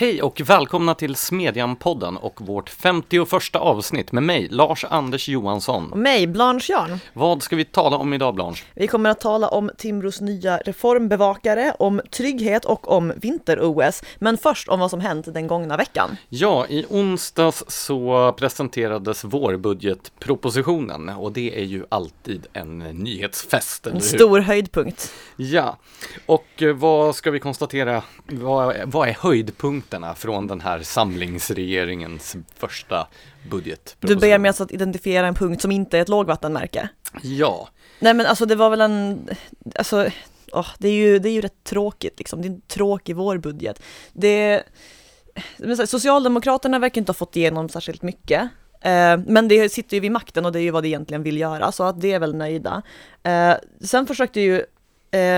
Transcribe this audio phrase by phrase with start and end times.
[0.00, 5.92] Hej och välkomna till Smedjan-podden och vårt 51 avsnitt med mig, Lars-Anders Johansson.
[5.92, 6.98] Och mig, Blanche Jarn.
[7.12, 8.64] Vad ska vi tala om idag, Blanche?
[8.74, 14.02] Vi kommer att tala om Timbros nya reformbevakare, om trygghet och om vinter-OS.
[14.18, 16.16] Men först om vad som hänt den gångna veckan.
[16.28, 23.86] Ja, i onsdags så presenterades vårbudgetpropositionen och det är ju alltid en nyhetsfest.
[23.86, 25.12] En stor höjdpunkt.
[25.36, 25.78] Ja,
[26.26, 28.02] och vad ska vi konstatera?
[28.26, 29.12] Vad, vad är
[29.88, 33.08] höjdpunkterna från den här samlingsregeringens första
[33.50, 33.96] budget?
[34.00, 36.88] Du ber mig alltså att identifiera en punkt som inte är ett lågvattenmärke?
[37.22, 37.68] Ja.
[38.00, 39.28] Nej men alltså det var väl en,
[39.74, 40.10] alltså
[40.52, 43.82] oh, det, är ju, det är ju rätt tråkigt liksom, det är en tråkig vårbudget.
[44.12, 44.62] Det,
[45.86, 48.42] Socialdemokraterna verkar inte ha fått igenom särskilt mycket.
[48.80, 51.38] Eh, men det sitter ju vid makten och det är ju vad det egentligen vill
[51.38, 52.82] göra, så att det är väl nöjda.
[53.22, 54.64] Eh, sen försökte ju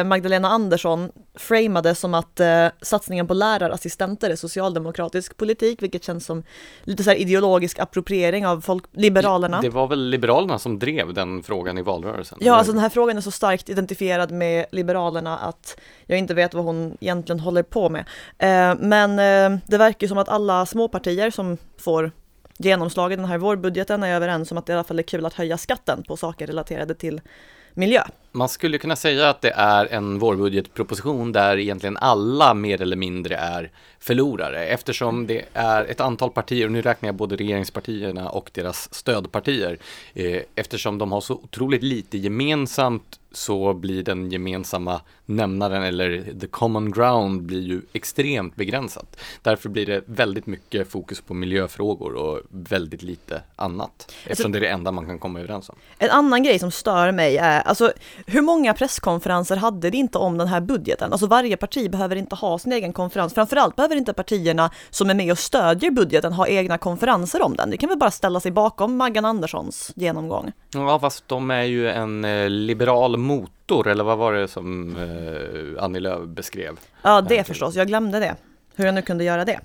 [0.04, 6.42] Magdalena Andersson framade som att eh, satsningen på lärarassistenter är socialdemokratisk politik, vilket känns som
[6.84, 9.60] lite så ideologisk appropriering av folk, Liberalerna.
[9.60, 12.38] Det var väl Liberalerna som drev den frågan i valrörelsen?
[12.40, 16.54] Ja, alltså den här frågan är så starkt identifierad med Liberalerna att jag inte vet
[16.54, 18.04] vad hon egentligen håller på med.
[18.38, 22.12] Eh, men eh, det verkar som att alla småpartier som får
[22.58, 25.26] genomslag i den här vårbudgeten är överens om att det i alla fall är kul
[25.26, 27.20] att höja skatten på saker relaterade till
[27.74, 28.02] miljö.
[28.32, 33.36] Man skulle kunna säga att det är en vårbudgetproposition där egentligen alla mer eller mindre
[33.36, 38.50] är förlorare eftersom det är ett antal partier, och nu räknar jag både regeringspartierna och
[38.54, 39.78] deras stödpartier,
[40.14, 46.46] eh, eftersom de har så otroligt lite gemensamt så blir den gemensamma nämnaren eller the
[46.46, 49.20] common ground blir ju extremt begränsat.
[49.42, 54.14] Därför blir det väldigt mycket fokus på miljöfrågor och väldigt lite annat.
[54.26, 55.76] Eftersom det är det enda man kan komma överens om.
[55.98, 57.92] En annan grej som stör mig är, alltså
[58.26, 61.12] hur många presskonferenser hade det inte om den här budgeten?
[61.12, 63.34] Alltså varje parti behöver inte ha sin egen konferens.
[63.34, 67.70] Framförallt behöver inte partierna som är med och stödjer budgeten ha egna konferenser om den.
[67.70, 70.52] Det kan väl bara ställa sig bakom Maggan Anderssons genomgång.
[70.74, 75.84] Ja, fast de är ju en eh, liberal motor, eller vad var det som eh,
[75.84, 76.78] Annie Lööf beskrev?
[77.02, 77.74] Ja, det förstås.
[77.74, 78.36] Jag glömde det.
[78.74, 79.60] Hur jag nu kunde göra det.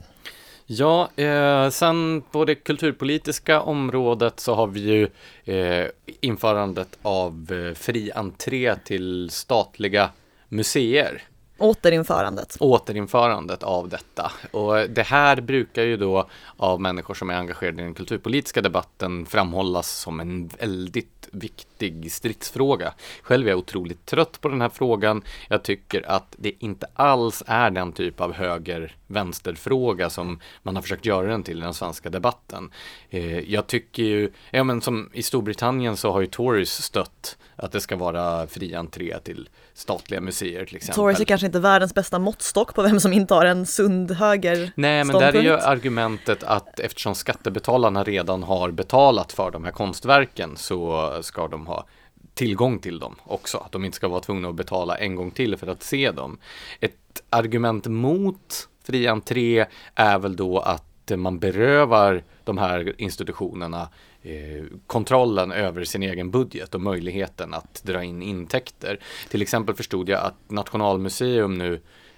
[0.68, 5.08] Ja, eh, sen på det kulturpolitiska området så har vi ju
[5.56, 5.88] eh,
[6.22, 10.10] införandet av eh, fri entré till statliga
[10.50, 11.24] museer.
[11.58, 12.58] Återinförandet.
[12.60, 14.32] Återinförandet av detta.
[14.52, 19.26] Och det här brukar ju då av människor som är engagerade i den kulturpolitiska debatten
[19.26, 21.75] framhållas som en väldigt viktig
[22.10, 22.94] stridsfråga.
[23.22, 25.24] Själv är jag otroligt trött på den här frågan.
[25.50, 31.06] Jag tycker att det inte alls är den typ av höger-vänster-fråga som man har försökt
[31.06, 32.72] göra den till i den svenska debatten.
[33.10, 37.72] Eh, jag tycker ju, ja men som i Storbritannien så har ju Tories stött att
[37.72, 40.96] det ska vara fri entré till statliga museer till exempel.
[40.96, 45.04] Tories är kanske inte världens bästa måttstock på vem som intar en sund höger Nej,
[45.04, 50.58] men där är ju argumentet att eftersom skattebetalarna redan har betalat för de här konstverken
[50.58, 51.88] så ska de ha
[52.34, 53.58] tillgång till dem också.
[53.58, 56.38] Att de inte ska vara tvungna att betala en gång till för att se dem.
[56.80, 59.66] Ett argument mot fri entré
[59.96, 63.90] är väl då att man berövar de här institutionerna
[64.22, 69.00] eh, kontrollen över sin egen budget och möjligheten att dra in intäkter.
[69.30, 71.74] Till exempel förstod jag att Nationalmuseum nu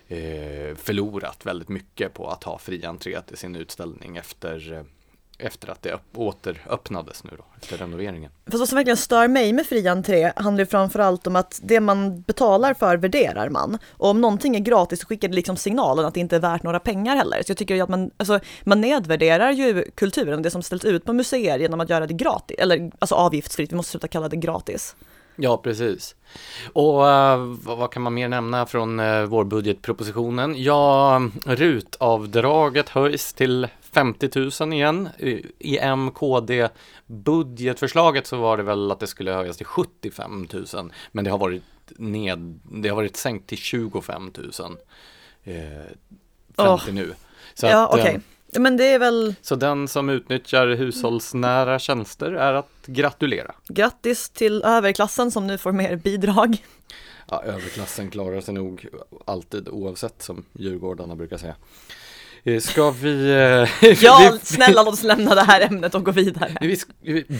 [0.07, 4.83] eh, förlorat väldigt mycket på att ha fri entré till sin utställning efter eh,
[5.37, 8.31] efter att det återöppnades nu då, efter renoveringen.
[8.45, 11.79] Fast vad som verkligen stör mig med fri entré handlar ju framförallt om att det
[11.79, 13.77] man betalar för värderar man.
[13.89, 16.63] Och om någonting är gratis så skickar det liksom signalen att det inte är värt
[16.63, 17.43] några pengar heller.
[17.43, 21.05] Så jag tycker ju att man, alltså, man nedvärderar ju kulturen, det som ställs ut
[21.05, 24.37] på museer genom att göra det gratis, eller alltså avgiftsfritt, vi måste sluta kalla det
[24.37, 24.95] gratis.
[25.39, 26.15] Ja, precis.
[26.73, 27.37] Och uh,
[27.77, 30.63] vad kan man mer nämna från uh, vårbudgetpropositionen?
[30.63, 35.09] Ja, rutavdraget höjs till 50 000 igen.
[35.59, 36.69] I MKD
[37.05, 40.91] budgetförslaget så var det väl att det skulle höjas till 75 000.
[41.11, 41.63] Men det har varit
[41.97, 44.77] ned, det har varit sänkt till 25 000
[45.43, 45.55] eh,
[46.55, 46.85] fram oh.
[46.85, 47.13] till nu.
[47.53, 48.01] Så ja, okej.
[48.01, 48.19] Okay.
[48.59, 49.35] Men det är väl...
[49.41, 53.55] Så den som utnyttjar hushållsnära tjänster är att gratulera.
[53.67, 56.57] Grattis till överklassen som nu får mer bidrag.
[57.29, 58.87] Ja, överklassen klarar sig nog
[59.25, 61.55] alltid oavsett som djurgårdarna brukar säga.
[62.43, 63.31] Eh, ska vi...
[63.81, 66.77] Eh, ja, snälla låt oss lämna det här ämnet och gå vidare.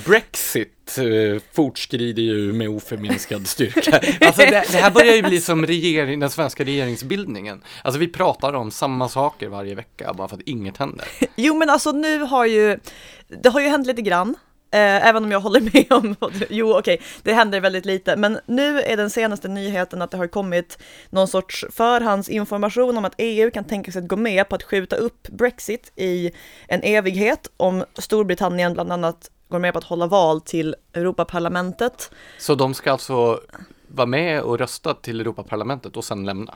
[0.05, 4.01] Brexit eh, fortskrider ju med oförminskad styrka.
[4.27, 7.61] Alltså det, det, här börjar ju bli som regering, den svenska regeringsbildningen.
[7.81, 11.07] Alltså vi pratar om samma saker varje vecka bara för att inget händer.
[11.35, 12.79] Jo men alltså nu har ju,
[13.27, 14.35] det har ju hänt lite grann.
[14.71, 16.15] Eh, även om jag håller med om,
[16.49, 20.17] jo okej, okay, det händer väldigt lite, men nu är den senaste nyheten att det
[20.17, 20.77] har kommit
[21.09, 24.95] någon sorts förhandsinformation om att EU kan tänka sig att gå med på att skjuta
[24.95, 26.31] upp Brexit i
[26.67, 32.11] en evighet om Storbritannien bland annat går med på att hålla val till Europaparlamentet.
[32.37, 33.39] Så de ska alltså
[33.87, 36.53] vara med och rösta till Europaparlamentet och sen lämna?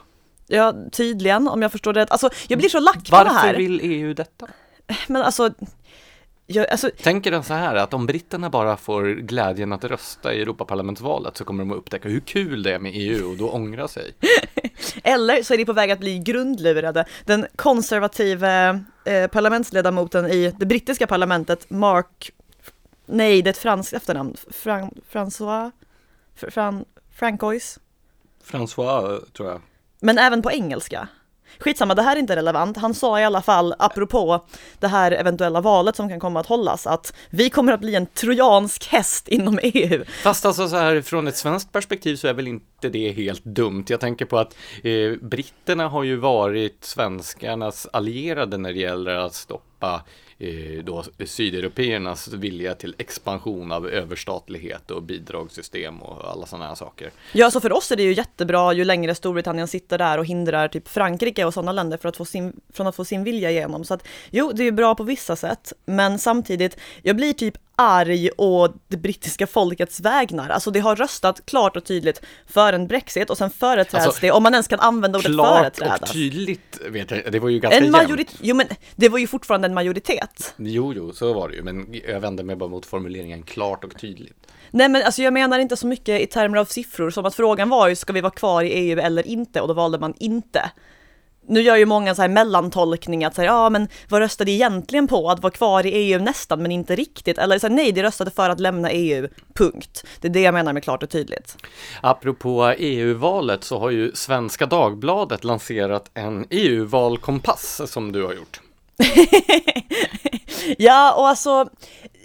[0.47, 3.47] Ja, tydligen om jag förstår det Alltså, jag blir så lack på det här.
[3.47, 4.47] Varför vill EU detta?
[5.07, 5.49] Men alltså,
[6.55, 10.41] jag, alltså, Tänker den så här att om britterna bara får glädjen att rösta i
[10.41, 13.87] Europaparlamentsvalet så kommer de att upptäcka hur kul det är med EU och då ångra
[13.87, 14.13] sig.
[15.03, 17.05] Eller så är de på väg att bli grundlurade.
[17.25, 18.69] Den konservativa
[19.05, 22.31] eh, parlamentsledamoten i det brittiska parlamentet, Mark,
[23.05, 25.71] nej det är ett franskt efternamn, Fran, François,
[26.35, 27.79] Fran, Francois.
[28.43, 29.61] François tror jag.
[29.99, 31.07] Men även på engelska.
[31.59, 32.77] Skitsamma, det här är inte relevant.
[32.77, 34.45] Han sa i alla fall, apropå
[34.79, 38.05] det här eventuella valet som kan komma att hållas, att vi kommer att bli en
[38.05, 40.03] trojansk häst inom EU.
[40.23, 43.85] Fast alltså så här från ett svenskt perspektiv så är väl inte det helt dumt.
[43.87, 49.33] Jag tänker på att eh, britterna har ju varit svenskarnas allierade när det gäller att
[49.33, 50.03] stoppa
[50.43, 56.75] Eh, då eh, sydeuropeernas vilja till expansion av överstatlighet och bidragssystem och alla sådana här
[56.75, 57.11] saker.
[57.33, 60.67] Ja, så för oss är det ju jättebra ju längre Storbritannien sitter där och hindrar
[60.67, 63.85] typ Frankrike och sådana länder för att få sin, från att få sin vilja igenom.
[63.85, 68.29] Så att jo, det är bra på vissa sätt, men samtidigt, jag blir typ arg
[68.29, 70.49] och det brittiska folkets vägnar.
[70.49, 74.31] Alltså det har röstat klart och tydligt för en Brexit och sen företräds alltså, det,
[74.31, 75.97] om man ens kan använda ordet företrädas.
[75.97, 79.19] Klart och tydligt, vet jag, det var ju ganska en majoritet, Jo men det var
[79.19, 80.53] ju fortfarande en majoritet.
[80.57, 83.99] Jo, jo, så var det ju, men jag vände mig bara mot formuleringen klart och
[83.99, 84.47] tydligt.
[84.71, 87.69] Nej men alltså jag menar inte så mycket i termer av siffror, som att frågan
[87.69, 90.71] var ju ska vi vara kvar i EU eller inte och då valde man inte
[91.47, 95.29] nu gör ju många så här mellantolkning att säga, ja men vad röstade egentligen på?
[95.29, 97.37] Att vara kvar i EU nästan men inte riktigt.
[97.37, 100.03] Eller så här, nej, de röstade för att lämna EU, punkt.
[100.21, 101.57] Det är det jag menar med klart och tydligt.
[102.01, 108.61] Apropå EU-valet så har ju Svenska Dagbladet lanserat en EU-valkompass som du har gjort.
[110.77, 111.69] ja, och alltså,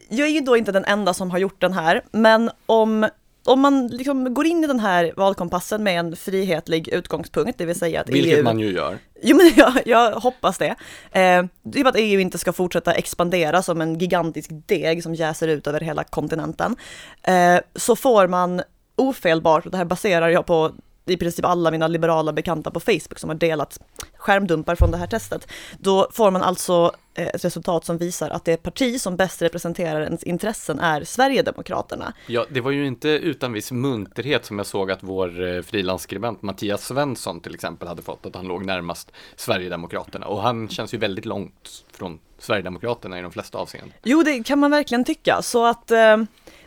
[0.08, 3.08] jag är ju då inte den enda som har gjort den här, men om
[3.46, 7.78] om man liksom går in i den här valkompassen med en frihetlig utgångspunkt, det vill
[7.78, 8.44] säga att Vilket EU...
[8.44, 8.98] man ju gör.
[9.22, 10.74] Jo men jag, jag hoppas det.
[11.12, 15.66] Eh, typ att EU inte ska fortsätta expandera som en gigantisk deg som jäser ut
[15.66, 16.76] över hela kontinenten.
[17.22, 18.62] Eh, så får man
[18.96, 20.72] ofelbart, och det här baserar jag på
[21.06, 23.78] i princip alla mina liberala bekanta på Facebook som har delat
[24.16, 25.48] skärmdumpar från det här testet,
[25.78, 30.00] då får man alltså eh, ett resultat som visar att det parti som bäst representerar
[30.00, 32.12] ens intressen är Sverigedemokraterna.
[32.26, 36.42] Ja, det var ju inte utan viss munterhet som jag såg att vår eh, frilansskribent
[36.42, 40.98] Mattias Svensson till exempel hade fått, att han låg närmast Sverigedemokraterna och han känns ju
[40.98, 43.92] väldigt långt från Sverigedemokraterna i de flesta avseenden.
[44.04, 46.16] Jo, det kan man verkligen tycka, så att eh,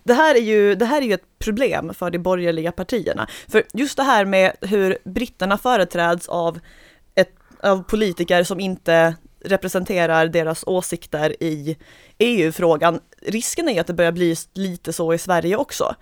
[0.09, 3.27] det här är ju, det här är ju ett problem för de borgerliga partierna.
[3.47, 6.59] För just det här med hur britterna företräds av,
[7.15, 7.33] ett,
[7.63, 9.15] av politiker som inte
[9.45, 11.77] representerar deras åsikter i
[12.17, 12.99] EU-frågan.
[13.21, 15.95] Risken är att det börjar bli lite så i Sverige också.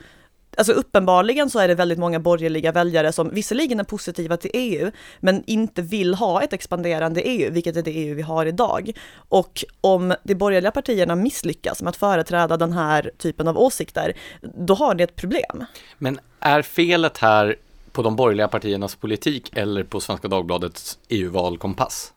[0.58, 4.92] Alltså uppenbarligen så är det väldigt många borgerliga väljare som visserligen är positiva till EU,
[5.20, 8.92] men inte vill ha ett expanderande EU, vilket är det EU vi har idag.
[9.30, 14.74] Och om de borgerliga partierna misslyckas med att företräda den här typen av åsikter, då
[14.74, 15.66] har det ett problem.
[15.98, 17.56] Men är felet här
[17.92, 22.14] på de borgerliga partiernas politik eller på Svenska Dagbladets EU-valkompass?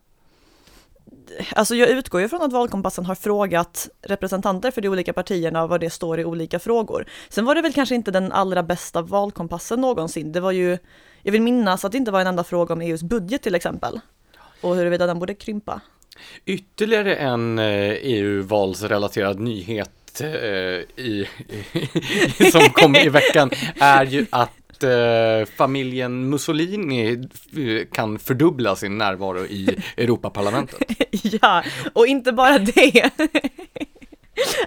[1.52, 5.80] Alltså jag utgår ju från att valkompassen har frågat representanter för de olika partierna vad
[5.80, 7.06] det står i olika frågor.
[7.28, 10.32] Sen var det väl kanske inte den allra bästa valkompassen någonsin.
[10.32, 10.78] Det var ju,
[11.22, 14.00] jag vill minnas att det inte var en enda fråga om EUs budget till exempel.
[14.60, 15.80] Och huruvida den borde krympa.
[16.44, 21.28] Ytterligare en eh, e EU-valsrelaterad nyhet nyhet eh, i,
[22.52, 23.50] som kom i veckan
[23.80, 30.78] är ju att eh, familjen Mussolini eh, kan fördubbla sin närvaro i Europaparlamentet.
[31.42, 31.62] ja,
[31.92, 33.10] och inte bara det.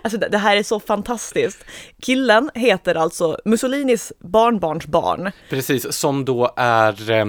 [0.02, 1.66] Alltså det här är så fantastiskt.
[2.02, 5.32] Killen heter alltså Mussolinis barnbarnsbarn.
[5.50, 7.26] Precis, som då är eh,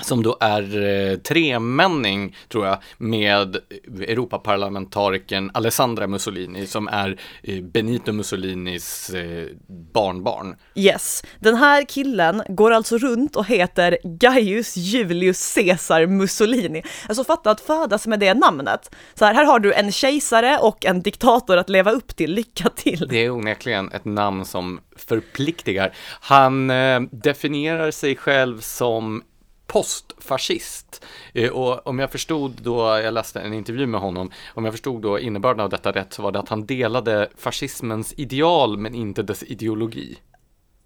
[0.00, 3.56] som då är eh, tremänning, tror jag, med
[4.00, 9.46] Europaparlamentarikern Alessandra Mussolini som är eh, Benito Mussolinis eh,
[9.94, 10.56] barnbarn.
[10.74, 16.82] Yes, den här killen går alltså runt och heter Gaius Julius Caesar Mussolini.
[17.08, 18.94] Alltså fatta att födas med det namnet.
[19.14, 22.68] Så här, här har du en kejsare och en diktator att leva upp till, lycka
[22.68, 23.08] till.
[23.08, 25.92] Det är onekligen ett namn som förpliktigar.
[26.20, 29.22] Han eh, definierar sig själv som
[29.66, 31.04] postfascist.
[31.34, 35.02] Eh, och om jag förstod då, jag läste en intervju med honom, om jag förstod
[35.02, 39.22] då innebörden av detta rätt så var det att han delade fascismens ideal men inte
[39.22, 40.18] dess ideologi.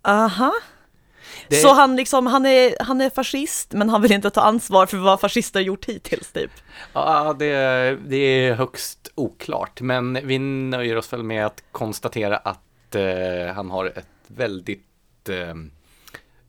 [0.02, 0.52] Aha.
[1.48, 4.86] Det- Så han liksom, han är, han är fascist men han vill inte ta ansvar
[4.86, 6.50] för vad fascister gjort hittills typ.
[6.92, 7.46] Ja, det,
[8.06, 13.70] det är högst oklart, men vi nöjer oss väl med att konstatera att eh, han
[13.70, 15.54] har ett väldigt eh,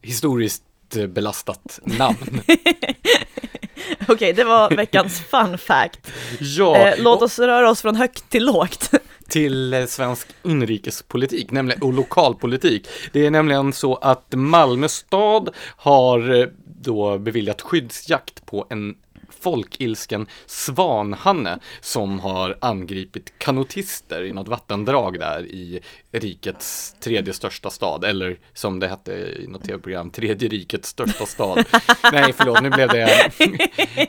[0.01, 0.63] historiskt
[0.96, 2.41] belastat namn.
[4.08, 6.12] Okej, det var veckans fun fact.
[6.39, 8.91] ja, Eh, låt och oss röra oss från högt till lågt.
[9.29, 12.88] till eh, svensk inrikespolitik nämligen, och lokalpolitik.
[13.12, 16.48] Det är nämligen så att Malmö stad har eh,
[16.82, 18.96] då beviljat skyddsjakt på en
[19.41, 25.79] folkilsken svanhanne som har angripit kanotister i något vattendrag där i
[26.12, 31.65] rikets tredje största stad, eller som det hette i något tv-program, tredje rikets största stad.
[32.12, 33.32] Nej, förlåt, nu blev det...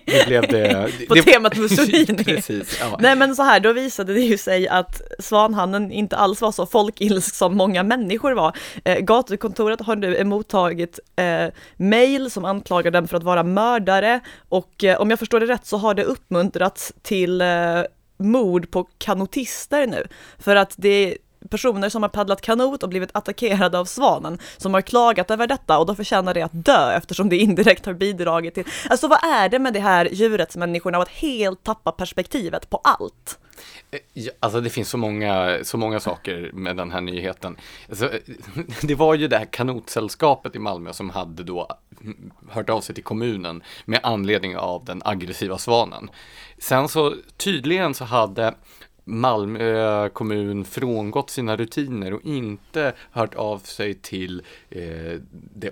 [0.06, 0.90] Nu blev det...
[1.08, 2.24] På det, temat Mussolini.
[2.24, 2.96] Precis, ja.
[3.00, 6.66] Nej men så här, då visade det ju sig att svanhannen inte alls var så
[6.66, 8.56] folkilsk som många människor var.
[8.84, 14.84] Eh, gatukontoret har nu mottagit eh, mejl som anklagar dem för att vara mördare och
[14.84, 17.82] eh, om jag förstår Förstår det rätt så har det uppmuntrats till eh,
[18.16, 20.06] mord på kanotister nu.
[20.38, 21.18] För att det är
[21.50, 25.78] personer som har paddlat kanot och blivit attackerade av svanen som har klagat över detta
[25.78, 28.64] och då förtjänar det att dö eftersom det indirekt har bidragit till...
[28.90, 33.38] Alltså vad är det med det här djurrättsmänniskorna och att helt tappa perspektivet på allt?
[33.90, 34.00] Eh,
[34.40, 37.56] alltså det finns så många, så många saker med den här nyheten.
[37.88, 38.20] Alltså, eh,
[38.82, 41.68] det var ju det här kanotsällskapet i Malmö som hade då
[42.00, 46.10] mm, hört av sig till kommunen med anledning av den aggressiva svanen.
[46.58, 48.54] Sen så tydligen så hade
[49.08, 55.70] Malmö kommun frångått sina rutiner och inte hört av sig till eh, det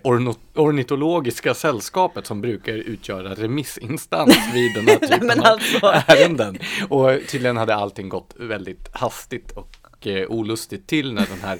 [0.54, 5.86] ornitologiska sällskapet som brukar utgöra remissinstans vid den här typen av alltså.
[5.86, 6.58] ärenden.
[6.88, 11.58] Och tydligen hade allting gått väldigt hastigt och eh, olustigt till när den här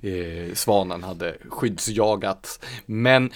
[0.00, 2.60] eh, svanen hade skyddsjagats.
[2.86, 3.32] Men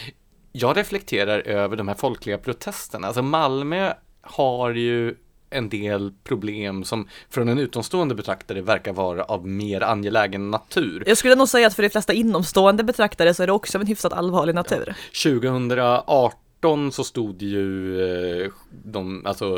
[0.52, 3.06] jag reflekterar över de här folkliga protesterna.
[3.06, 5.14] Alltså Malmö har ju
[5.50, 11.04] en del problem som från en utomstående betraktare verkar vara av mer angelägen natur.
[11.06, 13.82] Jag skulle nog säga att för de flesta inomstående betraktare så är det också av
[13.82, 14.94] en hyfsat allvarlig natur.
[15.22, 18.00] 2018 så stod ju
[18.42, 18.50] eh,
[18.84, 19.56] de, alltså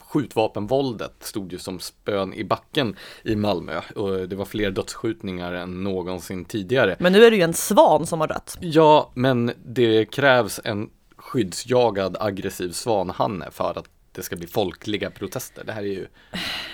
[0.00, 5.84] skjutvapenvåldet stod ju som spön i backen i Malmö och det var fler dödsskjutningar än
[5.84, 6.96] någonsin tidigare.
[6.98, 8.58] Men nu är det ju en svan som har dött.
[8.60, 15.64] Ja, men det krävs en skyddsjagad aggressiv svanhanne för att det ska bli folkliga protester.
[15.64, 16.06] Det här är ju,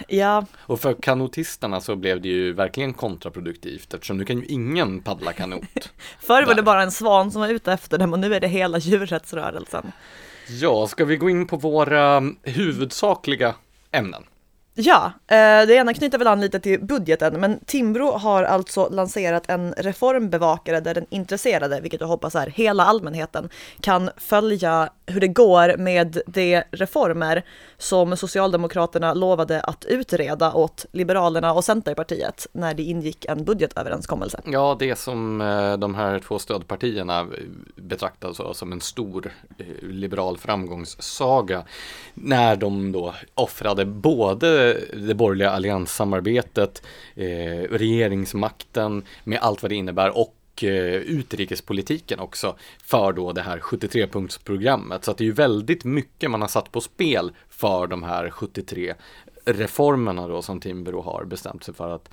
[0.09, 5.01] Ja, och för kanotisterna så blev det ju verkligen kontraproduktivt eftersom nu kan ju ingen
[5.01, 5.93] paddla kanot.
[6.21, 8.49] förr var det bara en svan som var ute efter dem och nu är det
[8.49, 9.93] hela djurrättsrörelsen.
[10.49, 13.55] Ja, ska vi gå in på våra huvudsakliga
[13.91, 14.25] ämnen?
[14.79, 19.51] Ja, eh, det ena knyter väl an lite till budgeten, men Timbro har alltså lanserat
[19.51, 23.49] en reformbevakare där den intresserade, vilket jag hoppas är hela allmänheten,
[23.81, 27.45] kan följa hur det går med de reformer
[27.79, 34.41] som Socialdemokraterna lovade att utreda åt Liberalerna och Centerpartiet när det ingick en budgetöverenskommelse.
[34.45, 37.27] Ja, det som eh, de här två stödpartierna eh,
[37.77, 39.33] betraktar alltså som en stor
[39.83, 41.65] liberal framgångssaga
[42.15, 46.83] när de då offrade både det borgerliga allianssamarbetet,
[47.15, 47.27] eh,
[47.71, 55.05] regeringsmakten med allt vad det innebär och eh, utrikespolitiken också för då det här 73-punktsprogrammet.
[55.05, 58.31] Så att det är ju väldigt mycket man har satt på spel för de här
[58.31, 58.95] 73
[59.45, 62.09] reformerna då som Timbro har bestämt sig för att,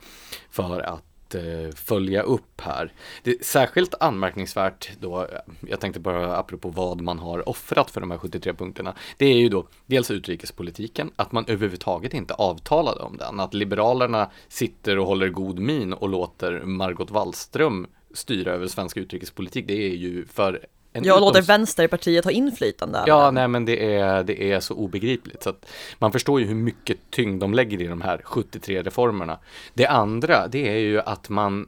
[0.50, 2.94] för att eh, följa upp här.
[3.24, 5.28] Det är särskilt anmärkningsvärt då,
[5.68, 9.38] jag tänkte bara apropå vad man har offrat för de här 73 punkterna, det är
[9.38, 15.08] ju då dels utrikespolitiken, att man överhuvudtaget inte avtalade om den, att Liberalerna sitter och
[15.08, 20.66] håller god min och låter Margot Wallström styra över svensk utrikespolitik, det är ju för
[20.94, 25.44] en Jag låter Vänsterpartiet ha inflytande Ja, nej men det är, det är så obegripligt
[25.44, 25.66] så att
[26.00, 29.40] man förstår ju hur mycket tyngd de lägger i de här 73 reformerna.
[29.74, 31.68] Det andra, det är ju att man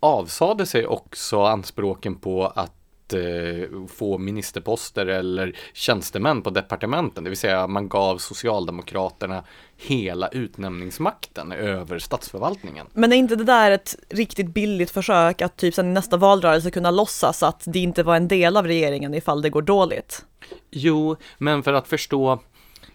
[0.00, 2.79] avsade sig också anspråken på att
[3.12, 9.44] eh, få ministerposter eller tjänstemän på departementen, det vill säga man gav Socialdemokraterna
[9.76, 12.86] hela utnämningsmakten över statsförvaltningen.
[12.92, 16.70] Men är inte det där ett riktigt billigt försök att typ sen i nästa valrörelse
[16.70, 20.24] kunna låtsas att det inte var en del av regeringen ifall det går dåligt?
[20.70, 22.38] Jo, men för att förstå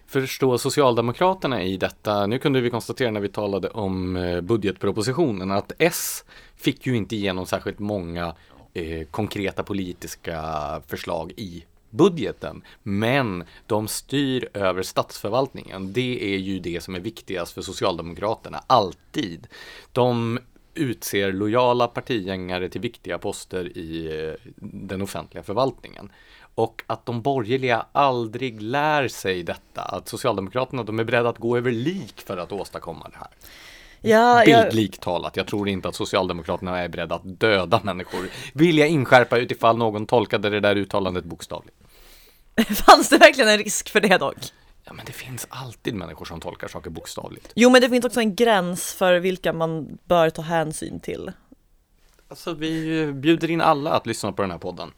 [0.06, 2.26] förstå Socialdemokraterna i detta.
[2.26, 6.24] Nu kunde vi konstatera när vi talade om eh, budgetpropositionen att S
[6.56, 8.34] fick ju inte igenom särskilt många
[8.76, 10.42] eh, konkreta politiska
[10.86, 15.92] förslag i budgeten, men de styr över statsförvaltningen.
[15.92, 19.46] Det är ju det som är viktigast för Socialdemokraterna, alltid.
[19.92, 20.38] De
[20.74, 26.12] utser lojala partigängare till viktiga poster i eh, den offentliga förvaltningen.
[26.54, 31.56] Och att de borgerliga aldrig lär sig detta, att Socialdemokraterna de är beredda att gå
[31.56, 33.28] över lik för att åstadkomma det här.
[34.06, 38.28] Ja, jag, Bildligt talat, jag tror inte att Socialdemokraterna är beredda att döda människor.
[38.54, 41.76] Vill jag inskärpa utifall någon tolkade det där uttalandet bokstavligt.
[42.86, 44.36] fanns det verkligen en risk för det dock?
[44.84, 47.52] Ja, men det finns alltid människor som tolkar saker bokstavligt.
[47.54, 51.32] Jo, men det finns också en gräns för vilka man bör ta hänsyn till.
[52.28, 54.90] Alltså, vi bjuder in alla att lyssna på den här podden.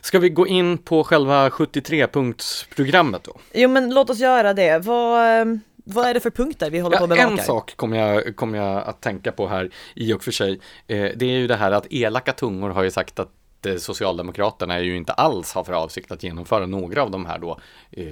[0.00, 3.36] Ska vi gå in på själva 73-punktsprogrammet då?
[3.54, 4.78] Jo, men låt oss göra det.
[4.78, 5.44] Vad, eh,
[5.84, 7.30] vad är det för punkter vi håller på Ja, bevaka?
[7.30, 10.60] en sak kommer jag, kommer jag att tänka på här i och för sig.
[10.86, 13.30] Eh, det är ju det här att elaka tungor har ju sagt att
[13.66, 17.60] eh, Socialdemokraterna ju inte alls har för avsikt att genomföra några av de här då
[17.90, 18.04] eh,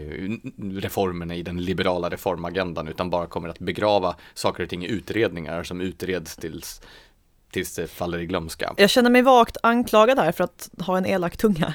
[0.73, 5.63] reformerna i den liberala reformagendan utan bara kommer att begrava saker och ting i utredningar
[5.63, 6.81] som utreds tills,
[7.51, 8.75] tills det faller i glömska.
[8.77, 11.75] Jag känner mig vagt anklagad här för att ha en elak tunga.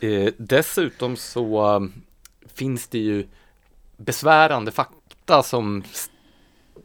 [0.00, 1.92] Eh, dessutom så um,
[2.54, 3.26] finns det ju
[3.96, 4.94] besvärande fakta
[5.42, 5.82] som,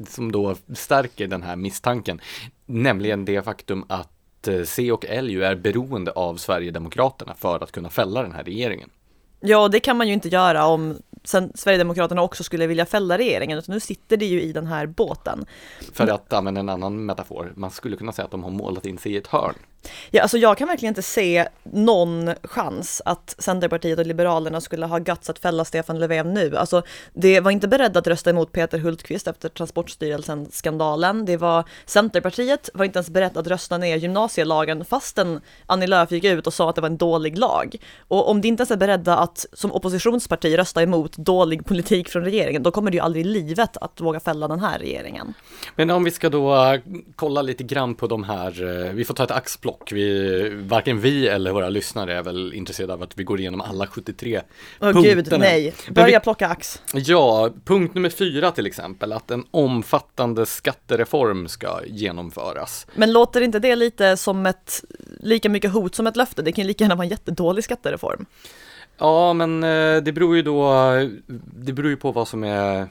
[0.07, 2.21] som då stärker den här misstanken.
[2.65, 7.71] Nämligen det faktum att eh, C och L ju är beroende av Sverigedemokraterna för att
[7.71, 8.89] kunna fälla den här regeringen.
[9.39, 13.57] Ja, det kan man ju inte göra om sen Sverigedemokraterna också skulle vilja fälla regeringen,
[13.57, 15.45] utan nu sitter det ju i den här båten.
[15.93, 18.97] För att använda en annan metafor, man skulle kunna säga att de har målat in
[18.97, 19.55] sig i ett hörn.
[20.11, 24.97] Ja, alltså jag kan verkligen inte se någon chans att Centerpartiet och Liberalerna skulle ha
[24.97, 26.57] guts att fälla Stefan Löfven nu.
[26.57, 26.81] Alltså,
[27.13, 31.25] det var inte beredda att rösta emot Peter Hultqvist efter Transportstyrelsen-skandalen.
[31.25, 36.23] Det var Centerpartiet var inte ens berett att rösta ner gymnasielagen fastän Annie Lööf gick
[36.23, 37.75] ut och sa att det var en dålig lag.
[38.07, 42.23] Och om de inte ens är beredda att som oppositionsparti rösta emot dålig politik från
[42.23, 45.33] regeringen, då kommer det ju aldrig i livet att våga fälla den här regeringen.
[45.75, 46.79] Men om vi ska då eh,
[47.15, 49.74] kolla lite grann på de här, eh, vi får ta ett axplock.
[49.91, 53.87] Vi, varken vi eller våra lyssnare är väl intresserade av att vi går igenom alla
[53.87, 54.41] 73
[54.81, 55.21] Åh punkterna.
[55.21, 55.73] gud, nej.
[55.89, 56.81] Börja vi- plocka ax.
[56.93, 62.87] Ja, punkt nummer fyra till exempel, att en omfattande skattereform ska genomföras.
[62.95, 64.83] Men låter inte det lite som ett,
[65.19, 66.41] lika mycket hot som ett löfte?
[66.41, 68.25] Det kan ju lika gärna vara en jättedålig skattereform.
[68.97, 70.73] Ja, men eh, det beror ju då,
[71.55, 72.87] det beror ju på vad som är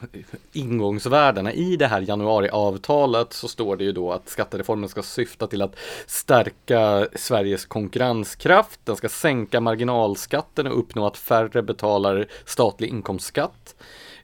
[0.53, 1.53] ingångsvärdena.
[1.53, 5.77] I det här januariavtalet så står det ju då att skattereformen ska syfta till att
[6.07, 13.75] stärka Sveriges konkurrenskraft, den ska sänka marginalskatten och uppnå att färre betalar statlig inkomstskatt.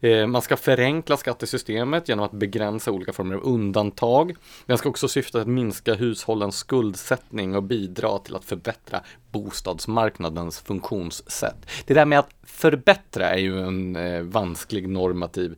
[0.01, 4.37] Eh, Man ska förenkla skattesystemet genom att begränsa olika former av undantag.
[4.67, 9.01] Den ska också syfta till att minska hushållens skuldsättning och bidra till att förbättra
[9.33, 11.67] bostadsmarknadens funktionssätt.
[11.87, 15.55] Det där med att förbättra är ju en eh, vansklig normativ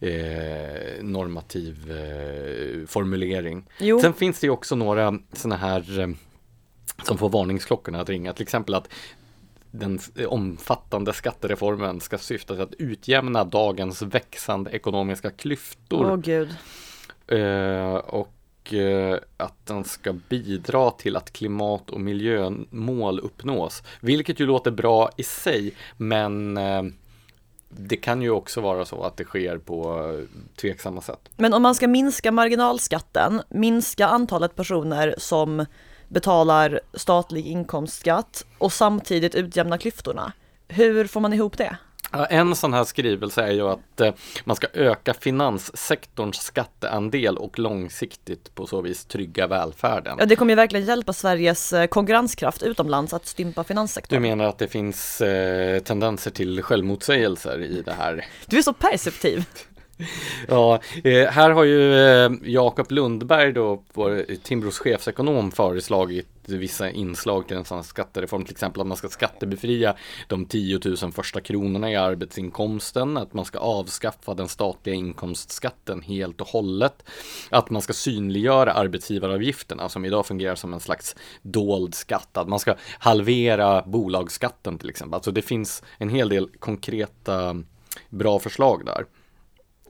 [0.00, 3.64] eh, normativ eh, formulering.
[3.80, 4.00] Jo.
[4.00, 6.08] Sen finns det ju också några sådana här eh,
[7.02, 8.88] som får varningsklockorna att ringa, till exempel att
[9.70, 16.56] den omfattande skattereformen ska syfta till att utjämna dagens växande ekonomiska klyftor Åh gud.
[17.26, 23.82] eh, och eh, att den ska bidra till att klimat och miljömål uppnås.
[24.00, 26.82] Vilket ju låter bra i sig, men eh,
[27.68, 31.28] det kan ju också vara så att det sker på eh, tveksamma sätt.
[31.36, 35.66] Men om man ska minska marginalskatten, minska antalet personer som
[36.08, 40.32] betalar statlig inkomstskatt och samtidigt utjämna klyftorna.
[40.68, 41.76] Hur får man ihop det?
[42.30, 44.12] En sån här skrivelse är ju att eh,
[44.44, 50.16] man ska öka finanssektorns skatteandel och långsiktigt på så vis trygga välfärden.
[50.18, 54.22] Ja, det kommer ju verkligen hjälpa Sveriges eh, konkurrenskraft utomlands att stympa Du finanssektorn.
[54.22, 58.26] menar att det finns eh, tendenser till självmotsägelser i det här?
[58.46, 59.44] Du är så perceptiv.
[60.48, 67.48] Ja, eh, här har ju eh, Jakob Lundberg då, vår Timbros chefsekonom, föreslagit vissa inslag
[67.48, 69.94] till en sån här skattereform, till exempel att man ska skattebefria
[70.28, 76.40] de 10 000 första kronorna i arbetsinkomsten, att man ska avskaffa den statliga inkomstskatten helt
[76.40, 77.04] och hållet,
[77.50, 82.58] att man ska synliggöra arbetsgivaravgifterna som idag fungerar som en slags dold skatt, att man
[82.58, 85.14] ska halvera bolagsskatten till exempel.
[85.14, 87.62] Alltså det finns en hel del konkreta
[88.10, 89.04] bra förslag där.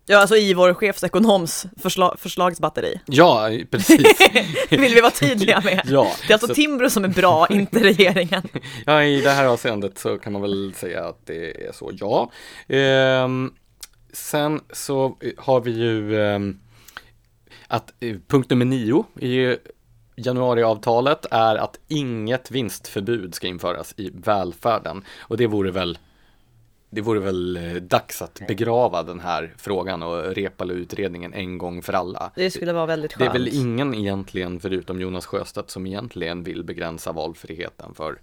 [0.09, 3.01] Ja, alltså i vår chefsekonoms försla- förslagsbatteri.
[3.07, 4.07] Ja, precis.
[4.71, 5.81] Vill vi vara tydliga med.
[5.87, 8.43] Ja, Det är alltså så- Timbro som är bra, inte regeringen.
[8.87, 12.31] ja, i det här avseendet så kan man väl säga att det är så, ja.
[12.69, 13.53] Ehm,
[14.13, 16.59] sen så har vi ju ehm,
[17.69, 19.59] att eh, punkt nummer nio ju
[20.17, 25.05] januariavtalet är att inget vinstförbud ska införas i välfärden.
[25.19, 25.99] Och det vore väl
[26.91, 31.93] det vore väl eh, dags att begrava den här frågan och Reepalu-utredningen en gång för
[31.93, 32.33] alla.
[32.35, 33.33] Det skulle vara väldigt skönt.
[33.33, 38.21] Det är väl ingen egentligen, förutom Jonas Sjöstedt, som egentligen vill begränsa valfriheten för,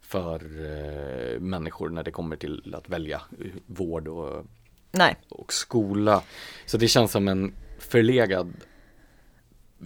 [0.00, 4.46] för eh, människor när det kommer till att välja eh, vård och,
[4.90, 5.16] Nej.
[5.28, 6.22] och skola.
[6.66, 8.52] Så det känns som en förlegad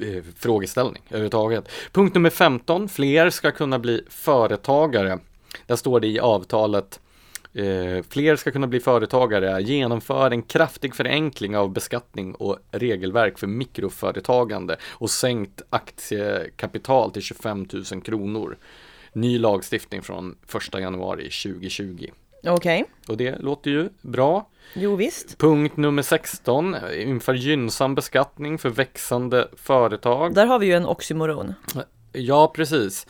[0.01, 1.69] eh, frågeställning överhuvudtaget.
[1.93, 5.19] Punkt nummer 15, fler ska kunna bli företagare.
[5.67, 7.01] Där står det i avtalet
[7.57, 13.47] Eh, fler ska kunna bli företagare, genomför en kraftig förenkling av beskattning och regelverk för
[13.47, 18.57] mikroföretagande och sänkt aktiekapital till 25 000 kronor.
[19.13, 20.37] Ny lagstiftning från
[20.73, 22.07] 1 januari 2020.
[22.47, 22.85] Okej, okay.
[23.09, 24.49] Och det låter ju bra.
[24.75, 25.39] jo visst.
[25.39, 30.35] Punkt nummer 16, inför gynnsam beskattning för växande företag.
[30.35, 31.55] Där har vi ju en oxymoron.
[32.13, 33.07] Ja, precis.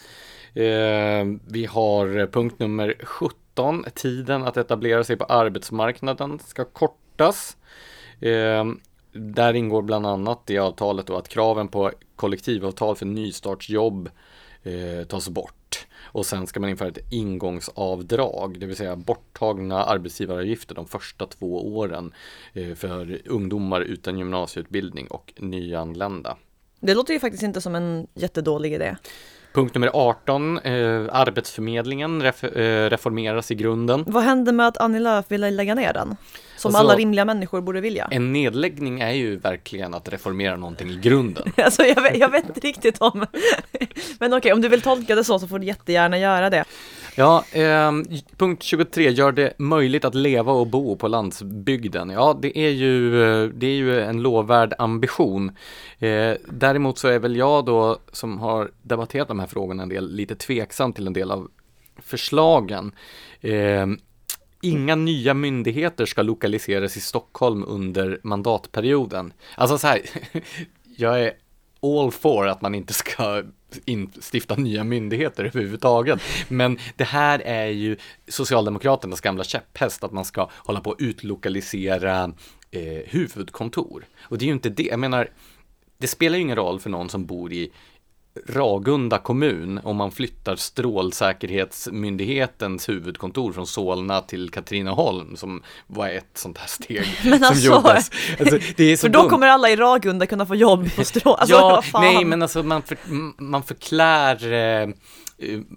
[0.54, 3.85] Eh, vi har punkt nummer 17 19.
[3.95, 7.57] Tiden att etablera sig på arbetsmarknaden ska kortas.
[8.21, 8.64] Eh,
[9.12, 14.11] där ingår bland annat i avtalet då att kraven på kollektivavtal för nystartsjobb
[14.62, 15.87] eh, tas bort.
[16.03, 21.77] Och sen ska man införa ett ingångsavdrag, det vill säga borttagna arbetsgivaravgifter de första två
[21.77, 22.12] åren
[22.53, 26.37] eh, för ungdomar utan gymnasieutbildning och nyanlända.
[26.81, 28.97] Det låter ju faktiskt inte som en jättedålig idé.
[29.57, 30.73] Punkt nummer 18, eh,
[31.12, 34.05] Arbetsförmedlingen ref eh, reformeras i grunden.
[34.07, 36.16] Vad hände med att Annie Lööf ville lägga ner den?
[36.57, 38.09] Som alltså, alla rimliga människor borde vilja.
[38.11, 41.53] En nedläggning är ju verkligen att reformera någonting i grunden.
[41.57, 43.19] alltså jag vet, jag vet inte riktigt om...
[44.19, 46.64] Men okej, okay, om du vill tolka det så så får du jättegärna göra det.
[47.18, 47.92] Ja, eh,
[48.37, 52.11] punkt 23 gör det möjligt att leva och bo på landsbygden.
[52.11, 53.11] Ja, det är ju,
[53.52, 55.57] det är ju en lovvärd ambition.
[55.98, 60.14] Eh, däremot så är väl jag då, som har debatterat de här frågorna en del,
[60.14, 61.48] lite tveksam till en del av
[62.02, 62.92] förslagen.
[63.40, 63.87] Eh,
[64.61, 69.33] Inga nya myndigheter ska lokaliseras i Stockholm under mandatperioden.
[69.55, 70.00] Alltså så här,
[70.96, 71.33] jag är
[71.87, 73.42] all for att man inte ska
[73.85, 76.20] instifta nya myndigheter överhuvudtaget.
[76.49, 77.96] Men det här är ju
[78.29, 82.33] Socialdemokraternas gamla käpphäst att man ska hålla på att utlokalisera
[82.70, 84.05] eh, huvudkontor.
[84.20, 85.31] Och det är ju inte det, jag menar,
[85.99, 87.72] det spelar ju ingen roll för någon som bor i
[88.48, 96.59] Ragunda kommun om man flyttar Strålsäkerhetsmyndighetens huvudkontor från Solna till Katrineholm som var ett sånt
[96.59, 98.11] här steg men som alltså, gjordes.
[98.40, 98.59] Alltså,
[99.02, 99.30] för då dumt.
[99.30, 101.35] kommer alla i Ragunda kunna få jobb på Strå...
[101.35, 102.98] Alltså, ja, nej men alltså man, för,
[103.42, 104.88] man förklär eh,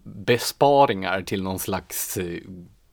[0.03, 2.39] besparingar till någon slags eh,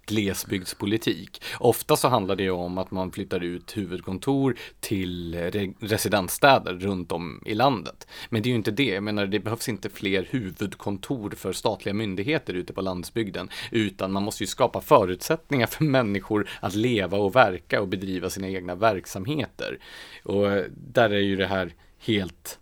[0.06, 1.42] glesbygdspolitik.
[1.58, 7.42] Ofta så handlar det om att man flyttar ut huvudkontor till re residensstäder runt om
[7.46, 8.06] i landet.
[8.28, 11.94] Men det är ju inte det, jag menar det behövs inte fler huvudkontor för statliga
[11.94, 17.36] myndigheter ute på landsbygden, utan man måste ju skapa förutsättningar för människor att leva och
[17.36, 19.78] verka och bedriva sina egna verksamheter.
[20.24, 22.58] Och där är ju det här helt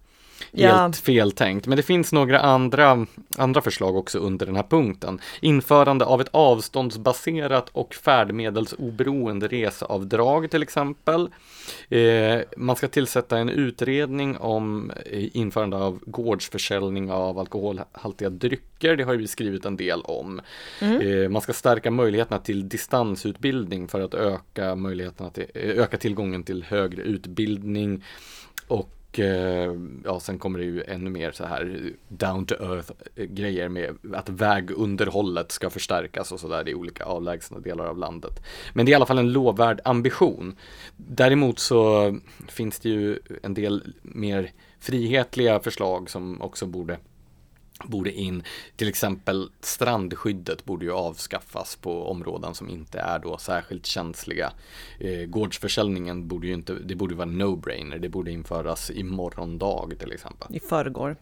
[0.52, 1.66] helt feltänkt.
[1.66, 5.20] Men det finns några andra, andra förslag också under den här punkten.
[5.40, 11.28] Införande av ett avståndsbaserat och färdmedelsoberoende reseavdrag till exempel.
[11.88, 18.96] Eh, man ska tillsätta en utredning om eh, införande av gårdsförsäljning av alkoholhaltiga drycker.
[18.96, 20.40] Det har vi skrivit en del om.
[20.80, 21.00] Mm.
[21.00, 26.42] Eh, man ska stärka möjligheterna till distansutbildning för att öka möjligheterna till, eh, öka tillgången
[26.44, 28.04] till högre utbildning.
[28.68, 29.72] Och och eh,
[30.04, 34.28] ja, sen kommer det ju ännu mer så här down to earth grejer med att
[34.28, 38.42] vägunderhållet ska förstärkas och sådär i olika avlägsna delar av landet.
[38.72, 40.56] Men det är i alla fall en lovvärd ambition.
[40.96, 42.14] Däremot så
[42.48, 44.50] finns det ju en del mer
[44.80, 46.98] frihetliga förslag som också borde
[47.82, 48.42] borde in.
[48.76, 54.52] Till exempel strandskyddet borde ju avskaffas på områden som inte är då särskilt känsliga.
[55.00, 60.12] Eh, gårdsförsäljningen borde ju inte, det borde vara no-brainer, det borde införas i morgondag till
[60.12, 60.56] exempel.
[60.56, 61.16] I förrgår.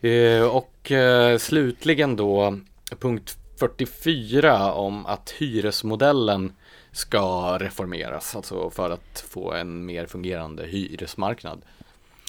[0.00, 2.58] Eh, och eh, slutligen då
[2.98, 6.52] punkt 44 om att hyresmodellen
[6.92, 11.62] ska reformeras, alltså för att få en mer fungerande hyresmarknad.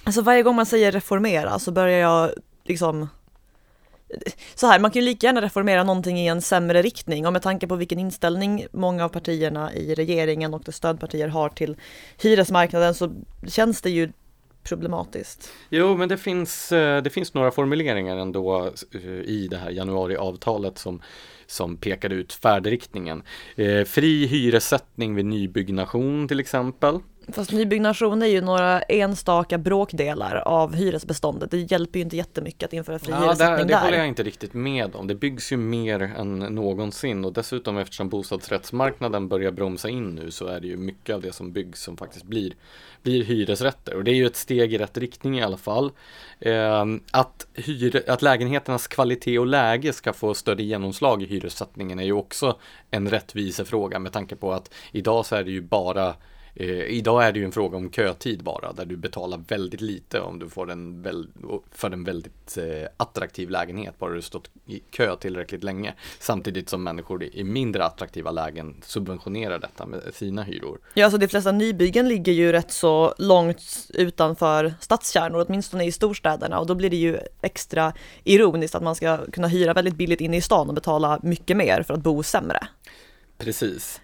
[0.03, 2.31] Alltså varje gång man säger reformera så börjar jag
[2.69, 3.09] liksom
[4.55, 7.41] så här, man kan ju lika gärna reformera någonting i en sämre riktning och med
[7.41, 11.77] tanke på vilken inställning många av partierna i regeringen och dess stödpartier har till
[12.21, 13.15] hyresmarknaden så
[13.47, 14.11] känns det ju
[14.63, 15.51] problematiskt.
[15.69, 20.77] Jo, men det finns, eh, det finns några formuleringar ändå eh, i det här januariavtalet
[20.77, 21.01] som,
[21.47, 23.23] som pekar ut färdriktningen.
[23.55, 26.99] Eh, fri hyressättning vid nybyggnation till exempel.
[27.33, 31.51] Fast nybyggnation är ju några enstaka bråkdelar av hyresbeståndet.
[31.51, 34.23] Det hjälper ju inte jättemycket att införa fri Ja, hyressättning där, det håller jag inte
[34.23, 35.07] riktigt med om.
[35.07, 40.47] Det byggs ju mer än någonsin och dessutom eftersom bostadsrättsmarknaden börjar bromsa in nu så
[40.47, 42.53] är det ju mycket av det som byggs som faktiskt blir,
[43.03, 45.91] blir hyresrätter och det är ju ett steg i rätt riktning i alla fall.
[46.39, 52.03] Eh, att, hyre, att lägenheternas kvalitet och läge ska få större genomslag i hyressättningen är
[52.03, 52.57] ju också
[52.91, 56.15] en rättvisefråga med tanke på att idag så är det ju bara
[56.55, 60.39] idag är det ju en fråga om kötid bara, där du betalar väldigt lite om
[60.39, 61.27] du får en väl,
[61.71, 65.93] för en väldigt eh, attraktiv lägenhet, bara du stått i kö tillräckligt länge.
[66.19, 70.79] Samtidigt som människor i mindre attraktiva lägen subventionerar detta med sina hyror.
[70.93, 73.61] Ja, alltså de flesta nybyggen ligger ju rätt så långt
[73.93, 79.25] utanför stadskärnor, åtminstone i storstäderna och då blir det ju extra ironiskt att man ska
[79.31, 82.67] kunna hyra väldigt billigt inne i stan och betala mycket mer för att bo sämre.
[83.37, 84.01] Precis.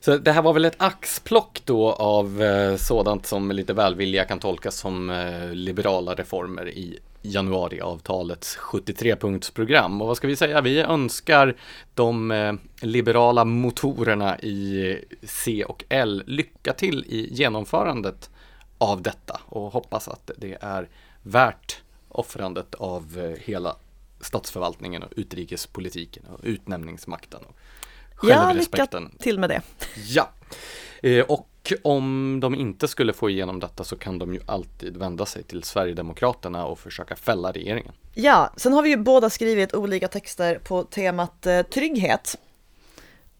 [0.00, 4.38] Så det här var väl ett axplock då av eh, sådant som lite välvilliga kan
[4.38, 10.00] tolkas som eh, liberala reformer i januariavtalets 73-punktsprogram.
[10.00, 10.60] Och vad ska vi säga?
[10.60, 11.56] Vi önskar
[11.94, 18.30] de eh, liberala motorerna i C och L lycka till i genomförandet
[18.78, 20.88] av detta och hoppas att det är
[21.22, 23.76] värt offrandet av eh, hela
[24.20, 27.40] statsförvaltningen och utrikespolitiken och utnämningsmakten.
[27.48, 27.56] Och
[28.22, 28.86] Ja, lycka
[29.18, 29.62] till med det.
[30.06, 30.30] Ja,
[31.02, 31.48] eh, och
[31.82, 35.62] om de inte skulle få igenom detta så kan de ju alltid vända sig till
[35.62, 37.92] Sverigedemokraterna och försöka fälla regeringen.
[38.14, 42.38] Ja, sen har vi ju båda skrivit olika texter på temat eh, trygghet.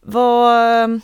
[0.00, 1.00] Vad...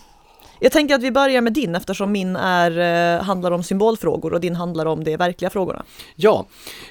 [0.61, 4.41] Jag tänker att vi börjar med din eftersom min är, eh, handlar om symbolfrågor och
[4.41, 5.83] din handlar om de verkliga frågorna.
[6.17, 6.47] Ja,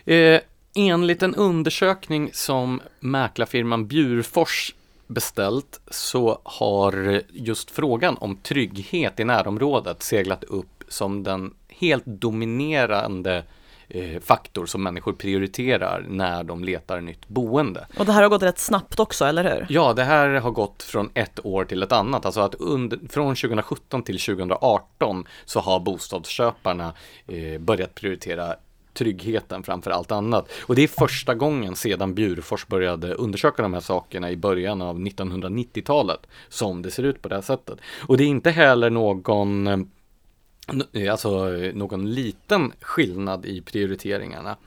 [0.05, 0.39] eh,
[0.75, 4.73] enligt en undersökning som mäklarfirman Bjurfors
[5.13, 13.43] beställt så har just frågan om trygghet i närområdet seglat upp som den helt dominerande
[13.89, 17.87] eh, faktor som människor prioriterar när de letar nytt boende.
[17.97, 19.65] Och det här har gått rätt snabbt också, eller hur?
[19.69, 22.25] Ja, det här har gått från ett år till ett annat.
[22.25, 26.93] Alltså att under, från 2017 till 2018 så har bostadsköparna
[27.27, 28.55] eh, börjat prioritera
[28.93, 30.49] tryggheten framför allt annat.
[30.61, 34.99] Och det är första gången sedan Bjurfors började undersöka de här sakerna i början av
[34.99, 37.79] 1990-talet som det ser ut på det här sättet.
[38.07, 44.57] Och det är inte heller någon eh, alltså någon liten skillnad i prioriteringarna.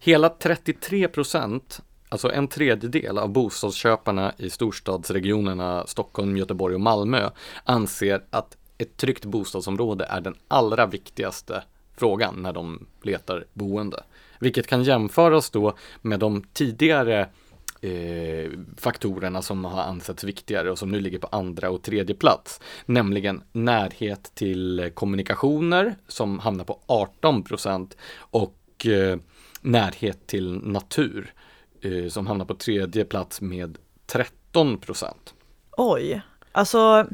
[0.00, 7.30] Hela 33 procent, alltså en tredjedel av bostadsköparna i storstadsregionerna Stockholm, Göteborg och Malmö
[7.64, 11.62] anser att ett tryggt bostadsområde är den allra viktigaste
[11.96, 14.04] frågan när de letar boende.
[14.40, 17.28] Vilket kan jämföras då med de tidigare
[17.80, 22.60] eh, faktorerna som har ansetts viktigare och som nu ligger på andra och tredje plats.
[22.86, 29.18] Nämligen närhet till kommunikationer som hamnar på 18 procent och eh,
[29.60, 31.32] närhet till natur
[31.80, 35.34] eh, som hamnar på tredje plats med 13 procent.
[35.76, 37.06] Oj, alltså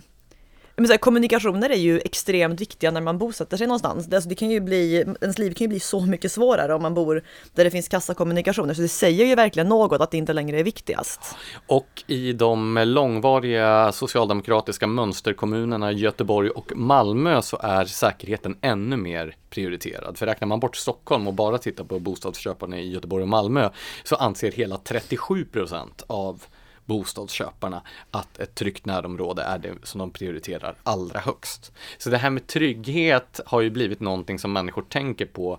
[0.77, 4.13] men så här, kommunikationer är ju extremt viktiga när man bosätter sig någonstans.
[4.13, 6.95] Alltså det kan ju bli, ens liv kan ju bli så mycket svårare om man
[6.95, 7.23] bor
[7.55, 8.75] där det finns kassakommunikationer.
[8.75, 11.37] Så det säger ju verkligen något att det inte längre är viktigast.
[11.67, 20.19] Och i de långvariga socialdemokratiska mönsterkommunerna Göteborg och Malmö så är säkerheten ännu mer prioriterad.
[20.19, 23.71] För räknar man bort Stockholm och bara tittar på bostadsköparna i Göteborg och Malmö
[24.05, 26.43] så anser hela 37 procent av
[26.92, 31.72] bostadsköparna att ett tryggt närområde är det som de prioriterar allra högst.
[31.98, 35.59] Så det här med trygghet har ju blivit någonting som människor tänker på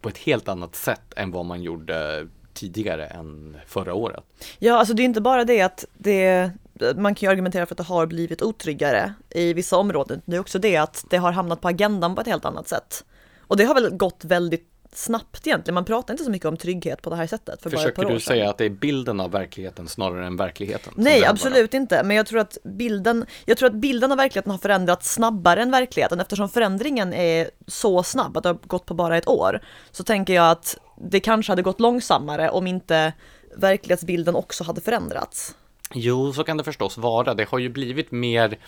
[0.00, 4.24] på ett helt annat sätt än vad man gjorde tidigare än förra året.
[4.58, 6.50] Ja, alltså det är inte bara det att det,
[6.96, 10.22] man kan ju argumentera för att det har blivit otryggare i vissa områden.
[10.24, 13.04] Det är också det att det har hamnat på agendan på ett helt annat sätt.
[13.40, 15.74] Och det har väl gått väldigt snabbt egentligen.
[15.74, 17.62] Man pratar inte så mycket om trygghet på det här sättet.
[17.62, 20.92] För Försöker du säga att det är bilden av verkligheten snarare än verkligheten?
[20.96, 22.02] Nej, absolut inte.
[22.02, 25.70] Men jag tror att bilden, jag tror att bilden av verkligheten har förändrats snabbare än
[25.70, 29.60] verkligheten eftersom förändringen är så snabb att det har gått på bara ett år.
[29.90, 33.12] Så tänker jag att det kanske hade gått långsammare om inte
[33.56, 35.54] verklighetsbilden också hade förändrats.
[35.94, 37.34] Jo, så kan det förstås vara.
[37.34, 38.58] Det har ju blivit mer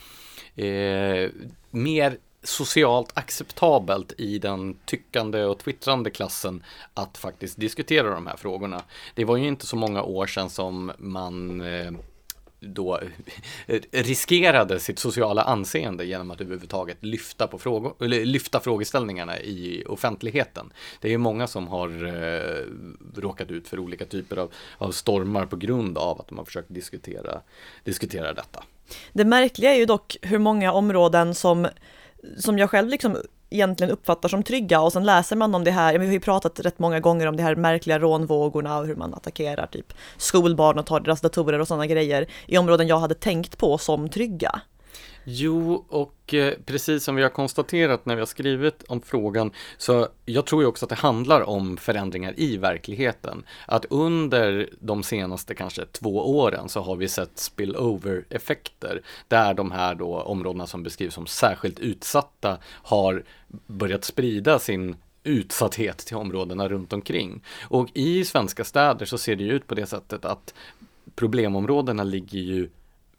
[0.57, 1.31] eh,
[1.71, 6.63] mer socialt acceptabelt i den tyckande och twittrande klassen
[6.95, 8.83] att faktiskt diskutera de här frågorna.
[9.15, 11.93] Det var ju inte så många år sedan som man eh,
[12.61, 13.01] då
[13.67, 19.85] eh, riskerade sitt sociala anseende genom att överhuvudtaget lyfta, på frågor, eller lyfta frågeställningarna i
[19.89, 20.73] offentligheten.
[21.01, 22.65] Det är ju många som har eh,
[23.17, 26.75] råkat ut för olika typer av, av stormar på grund av att de har försökt
[26.75, 27.41] diskutera,
[27.85, 28.65] diskutera detta.
[29.13, 31.69] Det märkliga är ju dock hur många områden som
[32.39, 33.17] som jag själv liksom
[33.51, 36.61] egentligen uppfattar som trygga och sen läser man om det här, vi har ju pratat
[36.61, 40.87] rätt många gånger om de här märkliga rånvågorna och hur man attackerar typ skolbarn och
[40.87, 44.61] tar deras datorer och sådana grejer i områden jag hade tänkt på som trygga.
[45.25, 50.09] Jo, och eh, precis som vi har konstaterat när vi har skrivit om frågan, så
[50.25, 53.45] jag tror ju också att det handlar om förändringar i verkligheten.
[53.67, 59.95] Att under de senaste kanske två åren så har vi sett spillover-effekter, där de här
[59.95, 63.25] då områdena som beskrivs som särskilt utsatta har
[63.67, 67.45] börjat sprida sin utsatthet till områdena runt omkring.
[67.63, 70.55] Och i svenska städer så ser det ju ut på det sättet att
[71.15, 72.69] problemområdena ligger ju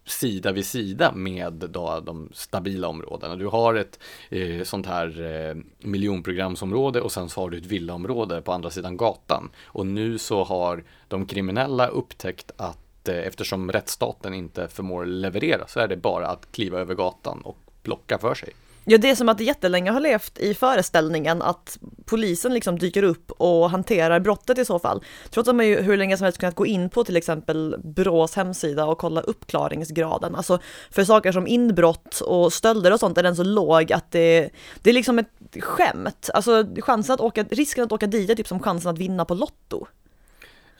[0.04, 3.36] sida vid sida med då de stabila områdena.
[3.36, 3.98] Du har ett
[4.30, 8.96] eh, sånt här eh, miljonprogramsområde och sen så har du ett villaområde på andra sidan
[8.96, 9.50] gatan.
[9.64, 15.80] Och nu så har de kriminella upptäckt att eh, eftersom rättsstaten inte förmår leverera så
[15.80, 18.52] är det bara att kliva över gatan och plocka för sig.
[18.84, 23.02] Ja, det är som att det jättelänge har levt i föreställningen att polisen liksom dyker
[23.02, 25.04] upp och hanterar brottet i så fall.
[25.30, 28.34] Trots att man ju hur länge som helst kunnat gå in på till exempel Brås
[28.34, 30.34] hemsida och kolla uppklaringsgraden.
[30.34, 30.58] Alltså
[30.90, 34.50] för saker som inbrott och stölder och sånt är den så låg att det,
[34.82, 36.30] det är liksom ett skämt.
[36.34, 39.34] Alltså chansen att åka, risken att åka dit är typ som chansen att vinna på
[39.34, 39.86] Lotto.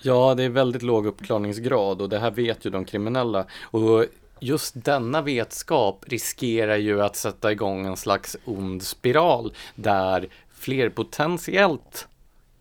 [0.04, 3.46] Ja, det är väldigt låg uppklarningsgrad och det här vet ju de kriminella.
[3.62, 4.06] Och
[4.42, 12.08] just denna vetskap riskerar ju att sätta igång en slags ond spiral där fler potentiellt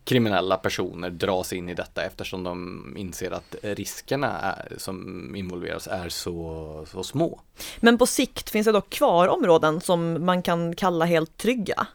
[0.03, 6.09] kriminella personer dras in i detta eftersom de inser att riskerna är, som involveras är
[6.09, 7.39] så, så små.
[7.79, 11.87] Men på sikt finns det dock kvar områden som man kan kalla helt trygga?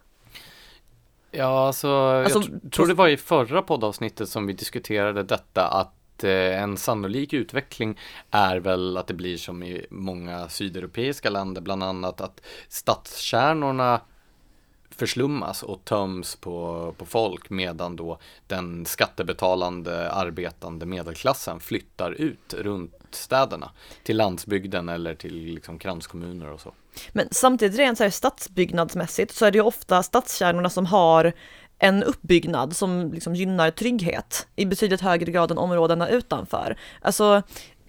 [1.30, 5.95] Ja, alltså, alltså jag tror det var i förra poddavsnittet som vi diskuterade detta att
[6.24, 7.98] Eh, en sannolik utveckling
[8.30, 14.00] är väl att det blir som i många sydeuropeiska länder, bland annat att stadskärnorna
[14.96, 22.94] förslummas och töms på, på folk medan då den skattebetalande arbetande medelklassen flyttar ut runt
[23.10, 23.70] städerna
[24.02, 26.72] till landsbygden eller till liksom kranskommuner och så.
[27.12, 31.32] Men samtidigt rent så här stadsbyggnadsmässigt så är det ju ofta stadskärnorna som har
[31.78, 36.76] en uppbyggnad som liksom gynnar trygghet i betydligt högre grad än områdena utanför.
[37.00, 37.42] Alltså,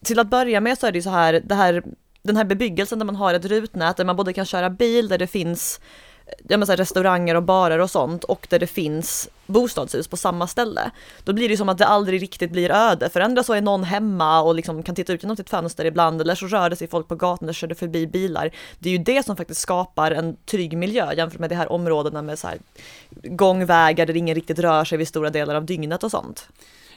[0.04, 1.84] till att börja med så är det ju så här, det här
[2.24, 5.18] den här bebyggelsen där man har ett rutnät där man både kan köra bil, där
[5.18, 5.80] det finns
[6.48, 10.92] jag menar, restauranger och barer och sånt och där det finns bostadshus på samma ställe.
[11.24, 13.84] Då blir det som att det aldrig riktigt blir öde, för ändå så är någon
[13.84, 16.88] hemma och liksom kan titta ut genom sitt fönster ibland eller så rör det sig
[16.88, 18.52] folk på gatan och kör det förbi bilar.
[18.80, 22.22] Det är ju det som faktiskt skapar en trygg miljö jämfört med de här områdena
[22.22, 22.58] med så här
[23.24, 26.50] gångvägar där ingen riktigt rör sig vid stora delar av dygnet och sånt.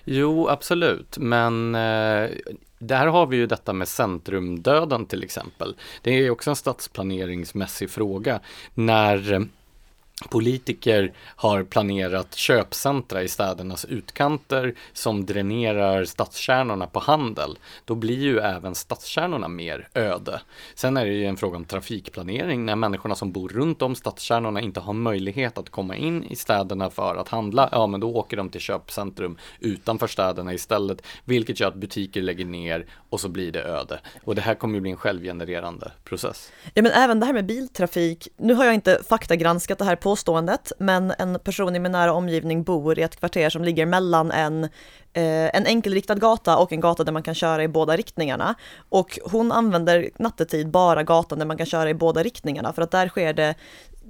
[0.05, 2.31] Jo, absolut, men eh,
[2.79, 5.75] där har vi ju detta med centrumdöden till exempel.
[6.03, 8.41] Det är också en stadsplaneringsmässig fråga.
[8.75, 9.49] När
[10.29, 17.59] Politiker har planerat köpcentra i städernas utkanter som dränerar stadskärnorna på handel.
[17.85, 20.41] Då blir ju även stadskärnorna mer öde.
[20.75, 24.61] Sen är det ju en fråga om trafikplanering när människorna som bor runt om stadskärnorna
[24.61, 27.69] inte har möjlighet att komma in i städerna för att handla.
[27.73, 32.45] Ja, men då åker de till köpcentrum utanför städerna istället, vilket gör att butiker lägger
[32.45, 34.01] ner och så blir det öde.
[34.25, 36.53] Och det här kommer ju bli en självgenererande process.
[36.75, 38.29] Ja, men även det här med biltrafik.
[38.37, 42.13] Nu har jag inte faktagranskat det här på påståendet, men en person i min nära
[42.13, 44.65] omgivning bor i ett kvarter som ligger mellan en,
[45.13, 48.55] eh, en enkelriktad gata och en gata där man kan köra i båda riktningarna.
[48.89, 52.91] Och hon använder nattetid bara gatan där man kan köra i båda riktningarna, för att
[52.91, 53.55] där sker det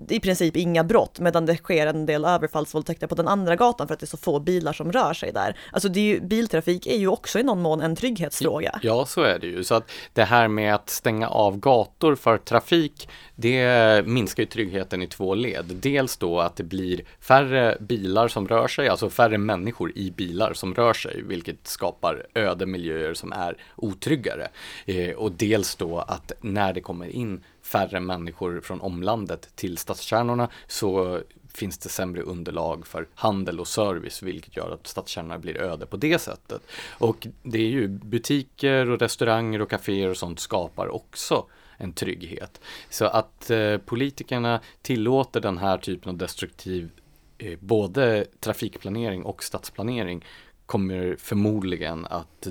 [0.08, 3.94] i princip inga brott, medan det sker en del överfallsvåldtäkter på den andra gatan för
[3.94, 5.56] att det är så få bilar som rör sig där.
[5.72, 8.80] Alltså det är ju, biltrafik är ju också i någon mån en trygghetsfråga.
[8.82, 9.64] Ja, så är det ju.
[9.64, 15.02] Så att det här med att stänga av gator för trafik, det minskar ju tryggheten
[15.02, 15.64] i två led.
[15.66, 20.52] Dels då att det blir färre bilar som rör sig, alltså färre människor i bilar
[20.52, 24.48] som rör sig, vilket skapar öde miljöer som är otryggare.
[24.86, 30.48] Eh, och dels då att när det kommer in färre människor från omlandet till stadskärnorna
[30.66, 31.20] så
[31.54, 35.96] finns det sämre underlag för handel och service vilket gör att stadskärnorna blir öde på
[35.96, 36.62] det sättet.
[36.98, 41.46] Och det är ju butiker och restauranger och kaféer och sånt skapar också
[41.76, 42.60] en trygghet.
[42.90, 46.90] Så att eh, politikerna tillåter den här typen av destruktiv
[47.38, 50.24] eh, både trafikplanering och stadsplanering
[50.66, 52.48] kommer förmodligen att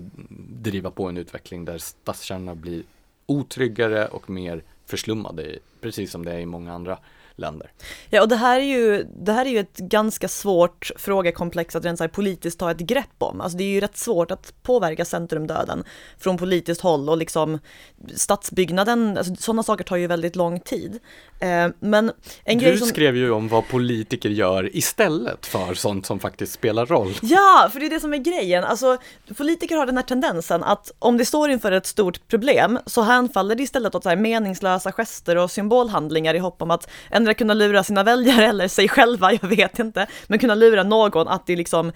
[0.49, 2.83] driva på en utveckling där stadskärnorna blir
[3.25, 6.97] otryggare och mer förslummade, precis som det är i många andra
[7.39, 7.71] länder.
[8.09, 11.85] Ja, och det här är ju, det här är ju ett ganska svårt frågekomplex att
[11.85, 13.41] rent politiskt ta ett grepp om.
[13.41, 15.83] Alltså det är ju rätt svårt att påverka centrumdöden
[16.17, 17.59] från politiskt håll och liksom
[18.15, 20.99] stadsbyggnaden, alltså sådana saker tar ju väldigt lång tid.
[21.39, 22.11] Eh, men
[22.43, 22.87] en du grej som...
[22.87, 27.13] skrev ju om vad politiker gör istället för sånt som faktiskt spelar roll.
[27.21, 28.63] Ja, för det är det som är grejen.
[28.63, 28.97] Alltså,
[29.37, 33.55] politiker har den här tendensen att om de står inför ett stort problem så hänfaller
[33.55, 36.89] det istället åt så meningslösa gester och symbolhandlingar i hopp om att
[37.29, 41.27] ändra kunna lura sina väljare eller sig själva, jag vet inte, men kunna lura någon
[41.27, 41.91] att de liksom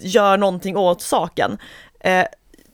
[0.00, 1.58] gör någonting åt saken.
[2.00, 2.24] Eh,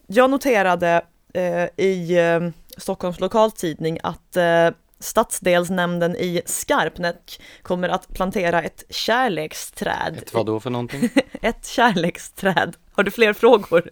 [0.07, 1.03] jag noterade
[1.35, 2.41] eh, i eh,
[2.77, 10.19] Stockholms lokaltidning att eh, stadsdelsnämnden i Skarpnäck kommer att plantera ett kärleksträd.
[10.19, 11.09] Ett vad då för någonting?
[11.43, 12.77] ett kärleksträd.
[12.95, 13.91] Har du fler frågor?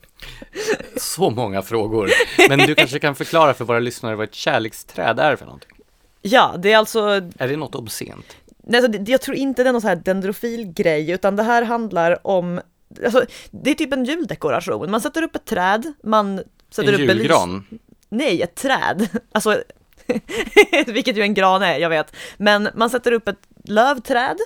[0.97, 2.11] Så många frågor.
[2.49, 5.80] Men du kanske kan förklara för våra lyssnare vad ett kärleksträd är för någonting?
[6.23, 7.01] Ja, det är alltså
[7.39, 8.37] Är det något obscent?
[8.62, 12.27] Nej, alltså, jag tror inte det är någon så här dendrofilgrej, utan det här handlar
[12.27, 12.61] om,
[13.05, 14.91] alltså, det är typ en juldekoration.
[14.91, 16.41] Man sätter upp ett träd, man
[16.71, 17.64] sätter En upp belys- julgran?
[18.09, 19.09] Nej, ett träd.
[19.33, 19.62] Alltså,
[20.87, 22.16] vilket ju en gran är, jag vet.
[22.37, 24.37] Men man sätter upp ett lövträd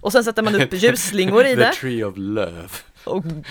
[0.00, 1.72] och sen sätter man upp ljusslingor i The det.
[1.72, 2.68] tree of love.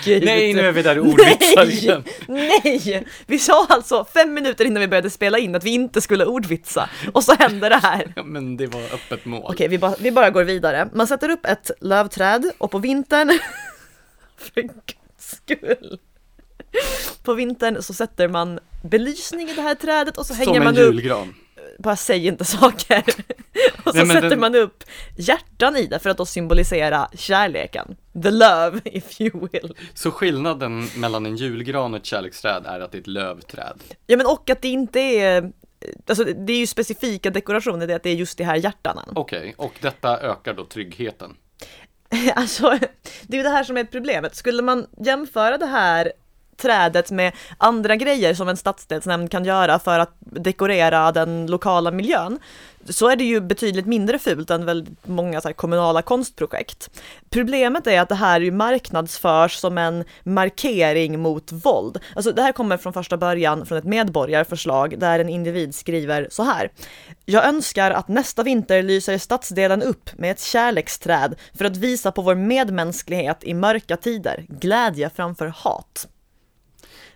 [0.05, 0.23] Gud.
[0.25, 1.77] Nej, nu är vi där ordvitsar Nej!
[1.77, 2.03] igen.
[2.27, 3.07] Nej!
[3.25, 6.89] Vi sa alltså fem minuter innan vi började spela in att vi inte skulle ordvitsa
[7.13, 8.13] och så händer det här.
[8.15, 9.41] Ja, men det var öppet mål.
[9.45, 10.89] Okej, vi, bara, vi bara går vidare.
[10.93, 13.39] Man sätter upp ett lövträd och på vintern,
[14.37, 15.99] för guds skull,
[17.23, 20.63] på vintern så sätter man belysning i det här trädet och så hänger Som en
[20.63, 21.33] man upp, julgran.
[21.79, 23.03] Bara säg inte saker.
[23.83, 24.83] och så Nej, sätter den- man upp
[25.17, 27.95] hjärtan i det för att då symbolisera kärleken.
[28.23, 29.75] The love, if you will.
[29.93, 33.79] Så skillnaden mellan en julgran och ett kärleksträd är att det är ett lövträd.
[34.07, 35.51] Ja men och att det inte är,
[36.09, 39.05] alltså det är ju specifika dekorationer, det är att det är just de här hjärtanen.
[39.15, 41.35] Okej, och detta ökar då tryggheten.
[42.35, 42.77] Alltså,
[43.21, 44.35] det är ju det här som är problemet.
[44.35, 46.11] Skulle man jämföra det här
[46.57, 52.39] trädet med andra grejer som en stadsdelsnämnd kan göra för att dekorera den lokala miljön,
[52.89, 56.89] så är det ju betydligt mindre fult än väldigt många så här kommunala konstprojekt.
[57.29, 61.99] Problemet är att det här ju marknadsförs som en markering mot våld.
[62.15, 66.43] Alltså det här kommer från första början från ett medborgarförslag där en individ skriver så
[66.43, 66.71] här.
[67.25, 72.21] Jag önskar att nästa vinter lyser stadsdelen upp med ett kärleksträd för att visa på
[72.21, 76.07] vår medmänsklighet i mörka tider, glädje framför hat.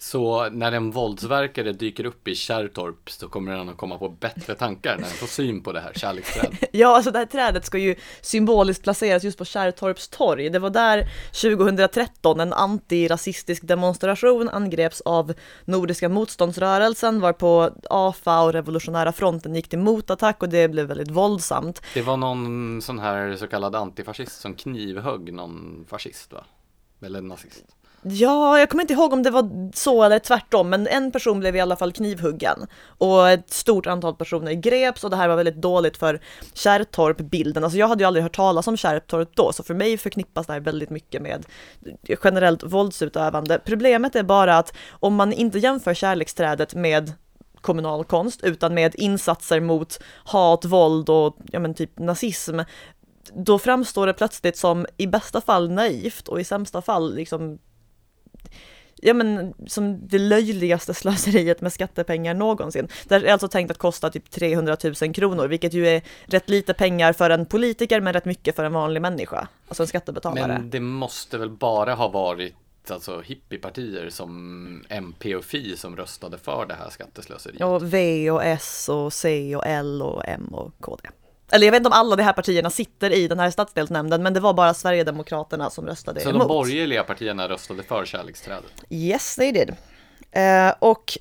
[0.01, 4.55] Så när en våldsverkare dyker upp i Kärrtorp så kommer han att komma på bättre
[4.55, 6.59] tankar när han får syn på det här kärleksträdet.
[6.71, 10.49] Ja, alltså det här trädet ska ju symboliskt placeras just på Kärrtorps torg.
[10.49, 11.09] Det var där
[11.41, 15.33] 2013 en antirasistisk demonstration angreps av
[15.65, 21.81] Nordiska motståndsrörelsen varpå AFA och Revolutionära fronten gick till motattack och det blev väldigt våldsamt.
[21.93, 26.43] Det var någon sån här så kallad antifascist som knivhögg någon fascist va?
[27.01, 27.65] Eller nazist.
[28.03, 31.55] Ja, jag kommer inte ihåg om det var så eller tvärtom, men en person blev
[31.55, 35.61] i alla fall knivhuggen och ett stort antal personer greps och det här var väldigt
[35.61, 36.21] dåligt för
[36.53, 37.63] Kärrtorp-bilden.
[37.63, 40.53] Alltså jag hade ju aldrig hört talas om Kärrtorp då, så för mig förknippas det
[40.53, 41.45] här väldigt mycket med
[42.23, 43.59] generellt våldsutövande.
[43.65, 47.13] Problemet är bara att om man inte jämför kärleksträdet med
[47.61, 52.59] kommunal konst utan med insatser mot hat, våld och ja men typ nazism
[53.33, 57.59] då framstår det plötsligt som i bästa fall naivt och i sämsta fall liksom
[59.01, 62.87] ja men som det löjligaste slöseriet med skattepengar någonsin.
[63.07, 66.73] Det är alltså tänkt att kosta typ 300 000 kronor, vilket ju är rätt lite
[66.73, 70.47] pengar för en politiker men rätt mycket för en vanlig människa, alltså en skattebetalare.
[70.47, 72.55] Men det måste väl bara ha varit
[72.89, 77.61] alltså hippiepartier som MP och Fi som röstade för det här skatteslöseriet.
[77.61, 81.09] Och V och S och C och L och M och KD.
[81.51, 84.33] Eller jag vet inte om alla de här partierna sitter i den här stadsdelsnämnden, men
[84.33, 86.41] det var bara Sverigedemokraterna som röstade Så emot.
[86.41, 88.71] de borgerliga partierna röstade för kärleksträdet.
[88.89, 89.75] Yes, they did.
[90.31, 91.17] Eh, och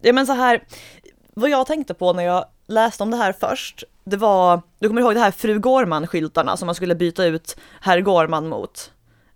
[0.00, 0.64] ja men så här,
[1.34, 5.00] vad jag tänkte på när jag läste om det här först, det var, du kommer
[5.00, 8.92] ihåg det här fru Gårman-skyltarna som man skulle byta ut herr Gårman mot.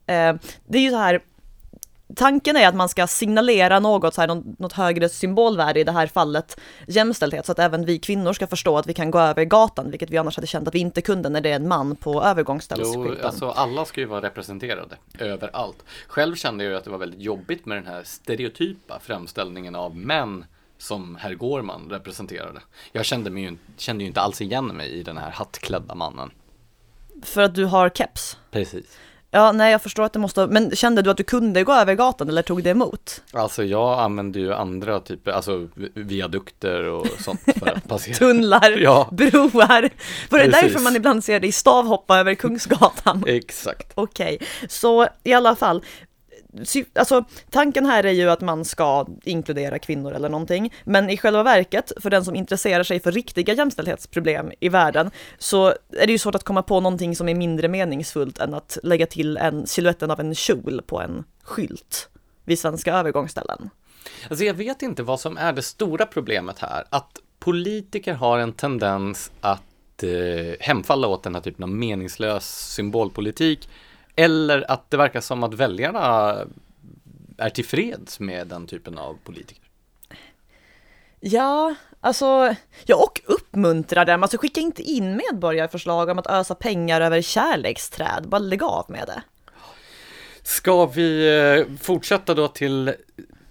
[0.06, 0.34] Eh,
[0.66, 1.20] det är ju så här,
[2.16, 5.92] tanken är att man ska signalera något, så här, något, något högre symbolvärde i det
[5.92, 9.44] här fallet jämställdhet, så att även vi kvinnor ska förstå att vi kan gå över
[9.44, 11.96] gatan, vilket vi annars hade känt att vi inte kunde när det är en man
[11.96, 13.26] på Jo, övergångsställsskylten.
[13.26, 15.84] alltså alla ska ju vara representerade överallt.
[16.06, 19.96] Själv kände jag ju att det var väldigt jobbigt med den här stereotypa framställningen av
[19.96, 20.44] män
[20.78, 22.60] som herr Gårman representerade.
[22.92, 26.30] Jag kände, mig ju, kände ju inte alls igen mig i den här hattklädda mannen.
[27.22, 28.38] För att du har keps.
[28.50, 28.98] Precis.
[29.32, 31.94] Ja, nej jag förstår att det måste, men kände du att du kunde gå över
[31.94, 33.22] gatan eller tog det emot?
[33.32, 38.14] Alltså jag använder ju andra typer, alltså viadukter och sånt för att passera.
[38.14, 39.08] Tunnlar, Ja.
[39.12, 39.30] broar.
[40.30, 40.52] Var det Precis.
[40.62, 43.24] därför man ibland ser dig stavhoppa över Kungsgatan?
[43.26, 43.92] Exakt.
[43.94, 45.82] Okej, så i alla fall.
[46.94, 51.42] Alltså, tanken här är ju att man ska inkludera kvinnor eller någonting, men i själva
[51.42, 56.18] verket, för den som intresserar sig för riktiga jämställdhetsproblem i världen, så är det ju
[56.18, 60.10] svårt att komma på någonting som är mindre meningsfullt än att lägga till en siluetten
[60.10, 62.08] av en kjol på en skylt
[62.44, 63.70] vid svenska övergångsställen.
[64.28, 66.84] Alltså jag vet inte vad som är det stora problemet här.
[66.90, 73.68] Att politiker har en tendens att eh, hemfalla åt den här typen av meningslös symbolpolitik.
[74.16, 76.36] Eller att det verkar som att väljarna
[77.38, 79.62] är tillfreds med den typen av politiker.
[81.20, 82.54] Ja, alltså,
[82.86, 88.28] ja och uppmuntra dem, alltså skicka inte in medborgarförslag om att ösa pengar över kärleksträd,
[88.28, 89.22] bara lägg av med det.
[90.42, 91.38] Ska vi
[91.68, 92.94] eh, fortsätta då till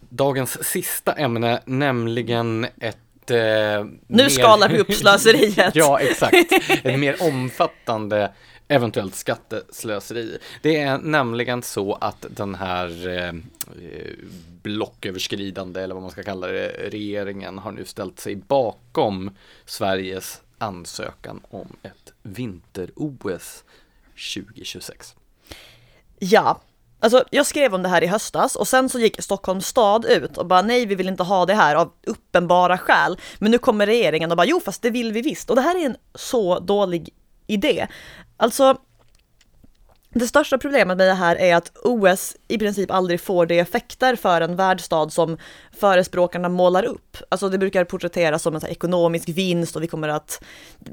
[0.10, 5.72] dagens sista ämne, nämligen ett eh, Nu mer- skalar vi upp slöseriet.
[5.76, 6.36] Ja, exakt.
[6.84, 8.32] Ett mer omfattande
[8.70, 10.38] eventuellt skatteslöseri.
[10.62, 14.14] Det är nämligen så att den här eh, eh,
[14.62, 19.32] blocköverskridande, eller vad man ska kalla det, regeringen har nu ställt sig bakom
[19.66, 23.64] Sveriges ansökan om ett vinter-OS
[24.36, 25.16] 2026.
[26.20, 26.62] Ja,
[27.00, 30.38] alltså jag skrev om det här i höstas och sen så gick Stockholms stad ut
[30.38, 33.18] och bara nej, vi vill inte ha det här av uppenbara skäl.
[33.40, 35.50] Men nu kommer regeringen och bara jo, fast det vill vi visst.
[35.50, 37.14] Och det här är en så dålig
[37.50, 37.88] idé.
[38.38, 38.78] Alltså,
[40.14, 44.16] det största problemet med det här är att OS i princip aldrig får de effekter
[44.16, 45.38] för en världsstad som
[45.72, 47.18] förespråkarna målar upp.
[47.30, 50.44] Alltså det brukar porträtteras som en här ekonomisk vinst och vi kommer att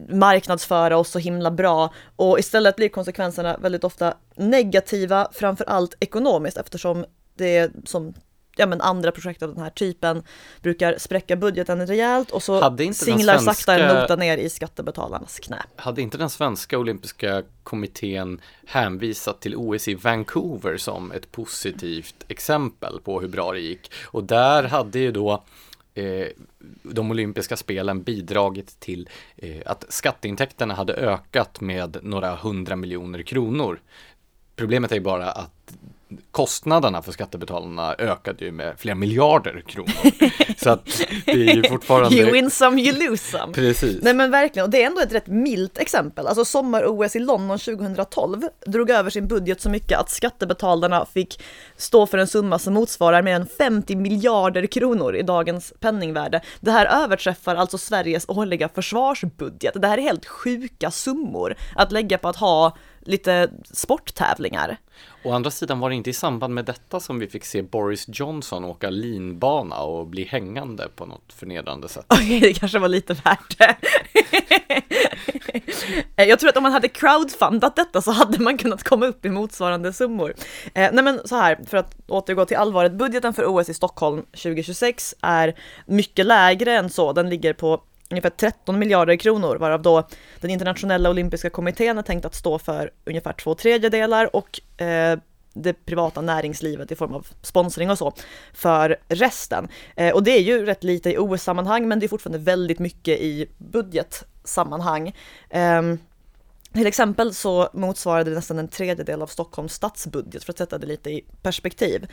[0.09, 6.57] marknadsföra oss så himla bra och istället blir konsekvenserna väldigt ofta negativa, framför allt ekonomiskt
[6.57, 7.05] eftersom
[7.35, 8.15] det är som
[8.57, 10.23] ja, men andra projekt av den här typen
[10.63, 14.49] brukar spräcka budgeten rejält och så Hade inte singlar svenska- sakta en nota ner i
[14.51, 15.63] skattebetalarnas knä.
[15.77, 23.01] Hade inte den svenska olympiska kommittén hänvisat till OS i Vancouver som ett positivt exempel
[23.05, 23.93] på hur bra det gick?
[24.05, 25.45] Och där hade ju då
[25.95, 26.27] eh,
[26.83, 33.81] de olympiska spelen bidragit till eh, att skatteintäkterna hade ökat med några hundra miljoner kronor.
[34.57, 35.73] Problemet är ju bara att
[36.31, 39.93] kostnaderna för skattebetalarna ökade ju med flera miljarder kronor.
[40.63, 40.85] Så att
[41.25, 42.17] det är ju fortfarande...
[42.17, 43.53] You win some, you lose some.
[43.53, 44.03] Precis.
[44.03, 46.27] Nej men verkligen, och det är ändå ett rätt milt exempel.
[46.27, 51.43] Alltså sommar-OS i London 2012 drog över sin budget så mycket att skattebetalarna fick
[51.77, 56.41] stå för en summa som motsvarar mer än 50 miljarder kronor i dagens penningvärde.
[56.61, 59.83] Det här överträffar alltså Sveriges årliga försvarsbudget.
[59.83, 62.77] Det här är helt sjuka summor att lägga på att ha
[63.07, 64.77] lite sporttävlingar.
[65.25, 68.05] Å andra sidan var det inte i samband med detta som vi fick se Boris
[68.09, 72.07] Johnson åka linbana och bli hängande på något förnedrande sätt.
[72.09, 73.77] Okej, det kanske var lite värt det.
[76.17, 79.29] Jag tror att om man hade crowdfundat detta så hade man kunnat komma upp i
[79.29, 80.35] motsvarande summor.
[80.75, 84.23] Eh, nej men så här, för att återgå till allvaret, budgeten för OS i Stockholm
[84.23, 85.55] 2026 är
[85.87, 90.09] mycket lägre än så, den ligger på ungefär 13 miljarder kronor, varav då
[90.41, 95.19] den internationella olympiska kommittén är tänkt att stå för ungefär två tredjedelar och eh,
[95.53, 98.13] det privata näringslivet i form av sponsring och så
[98.53, 99.69] för resten.
[99.97, 103.21] Eh, och det är ju rätt lite i OS-sammanhang, men det är fortfarande väldigt mycket
[103.21, 105.15] i budgetsammanhang.
[105.51, 105.99] Ehm,
[106.73, 110.87] till exempel så motsvarade det nästan en tredjedel av Stockholms stadsbudget för att sätta det
[110.87, 112.07] lite i perspektiv.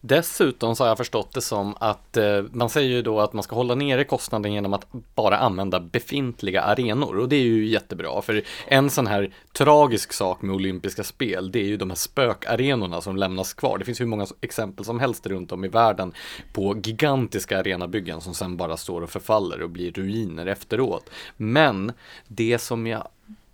[0.00, 3.42] Dessutom så har jag förstått det som att eh, man säger ju då att man
[3.42, 8.22] ska hålla nere kostnaden genom att bara använda befintliga arenor och det är ju jättebra
[8.22, 13.00] för en sån här tragisk sak med olympiska spel det är ju de här spökarenorna
[13.00, 13.78] som lämnas kvar.
[13.78, 16.12] Det finns hur många exempel som helst runt om i världen
[16.52, 21.10] på gigantiska arenabyggen som sen bara står och förfaller och blir ruiner efteråt.
[21.36, 21.92] Men
[22.28, 23.08] det som jag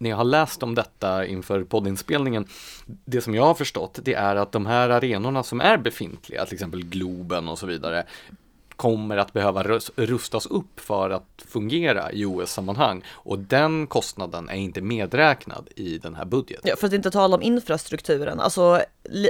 [0.05, 2.47] när jag har läst om detta inför poddinspelningen,
[2.87, 6.55] det som jag har förstått, det är att de här arenorna som är befintliga, till
[6.55, 8.05] exempel Globen och så vidare,
[8.77, 9.63] kommer att behöva
[9.97, 13.05] rustas upp för att fungera i OS-sammanhang.
[13.11, 16.65] Och den kostnaden är inte medräknad i den här budgeten.
[16.71, 18.41] Ja, för att inte tala om infrastrukturen.
[18.41, 18.81] Alltså,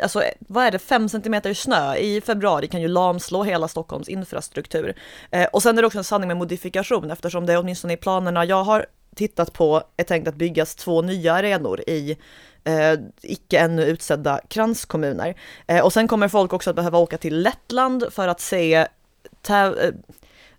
[0.03, 4.95] alltså vad är det, fem centimeter snö i februari kan ju lamslå hela Stockholms infrastruktur.
[5.31, 8.45] Eh, och sen är det också en sanning med modifikation eftersom det åtminstone i planerna
[8.45, 12.17] jag har tittat på är tänkt att byggas två nya arenor i
[12.65, 15.35] eh, icke ännu utsedda kranskommuner.
[15.67, 18.87] Eh, och sen kommer folk också att behöva åka till Lettland för att se, eh,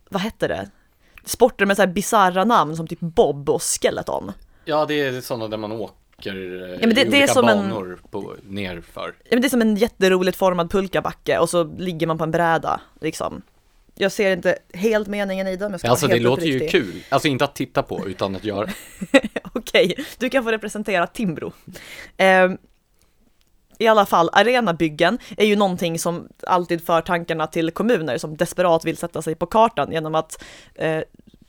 [0.10, 0.70] vad hette det?
[1.26, 4.32] Sporter med så här bisarra namn som typ bob och skeleton.
[4.66, 7.58] Ja, det är sådana där man åker eh, Ja, men det- det är som en-
[7.70, 9.14] banor på, nerför.
[9.24, 12.32] Ja, men det är som en jätteroligt formad pulkabacke och så ligger man på en
[12.32, 13.42] bräda liksom.
[13.98, 17.28] Jag ser inte helt meningen i det, men ska Alltså det låter ju kul, alltså
[17.28, 18.70] inte att titta på utan att göra.
[19.54, 21.54] Okej, du kan få representera Timbro.
[22.18, 22.58] Ehm,
[23.78, 28.86] I alla fall, arenabyggen är ju någonting som alltid för tankarna till kommuner som desperat
[28.86, 30.44] vill sätta sig på kartan genom att
[30.76, 31.02] eh,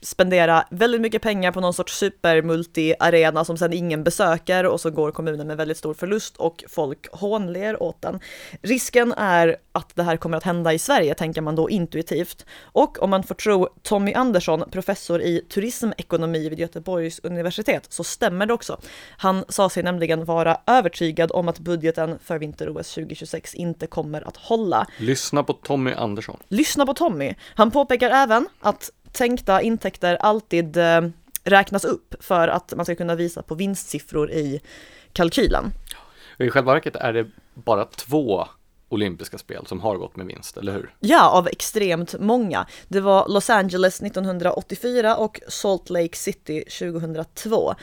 [0.06, 5.10] spendera väldigt mycket pengar på någon sorts supermulti-arena som sedan ingen besöker och så går
[5.10, 8.20] kommunen med väldigt stor förlust och folk hånler åt den.
[8.62, 12.46] Risken är att det här kommer att hända i Sverige, tänker man då intuitivt.
[12.62, 18.46] Och om man får tro Tommy Andersson, professor i turismekonomi vid Göteborgs universitet, så stämmer
[18.46, 18.80] det också.
[19.16, 24.36] Han sa sig nämligen vara övertygad om att budgeten för vinter-OS 2026 inte kommer att
[24.36, 24.86] hålla.
[24.98, 26.36] Lyssna på Tommy Andersson.
[26.48, 27.34] Lyssna på Tommy.
[27.54, 31.00] Han påpekar även att tänkta intäkter alltid eh,
[31.44, 34.60] räknas upp för att man ska kunna visa på vinstsiffror i
[35.12, 35.72] kalkylen.
[36.38, 38.46] I själva verket är det bara två
[38.88, 40.94] olympiska spel som har gått med vinst, eller hur?
[41.00, 42.66] Ja, av extremt många.
[42.88, 47.74] Det var Los Angeles 1984 och Salt Lake City 2002.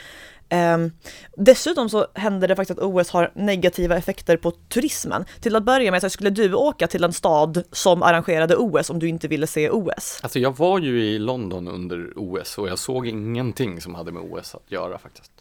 [0.54, 0.91] Ehm,
[1.38, 5.26] dessutom så händer det faktiskt att OS har negativa effekter på turismen.
[5.41, 8.99] Till att börja med så skulle du åka till en stad som arrangerade OS om
[8.99, 10.20] du inte ville se OS.
[10.24, 14.24] Alltså jag var ju i London under OS och jag såg ingenting som hade med
[14.24, 15.32] OS att göra faktiskt.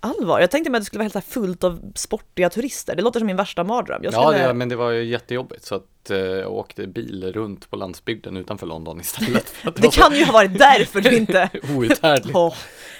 [0.00, 2.96] Allvar, jag tänkte mig att det skulle vara helt fullt av sportiga turister.
[2.96, 4.02] Det låter som min värsta mardröm.
[4.04, 4.46] Jag Ja, skulle...
[4.46, 8.36] det, men det var ju jättejobbigt så att eh, jag åkte bil runt på landsbygden
[8.36, 9.54] utanför London istället.
[9.64, 11.50] Att det kan ju ha varit därför du inte...
[11.76, 12.34] Outhärdligt.
[12.34, 12.50] Det.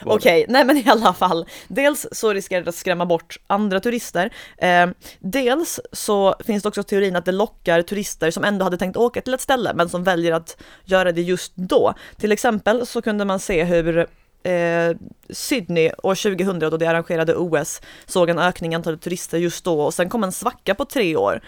[0.05, 1.47] Okej, nej men i alla fall.
[1.69, 4.33] Dels så riskerar det att skrämma bort andra turister.
[4.59, 4.87] Eh,
[5.19, 9.21] dels så finns det också teorin att det lockar turister som ändå hade tänkt åka
[9.21, 11.95] till ett ställe men som väljer att göra det just då.
[12.17, 13.99] Till exempel så kunde man se hur
[14.43, 14.97] eh,
[15.31, 19.81] Sydney år 2000 då det arrangerade OS såg en ökning i antalet turister just då
[19.81, 21.41] och sen kom en svacka på tre år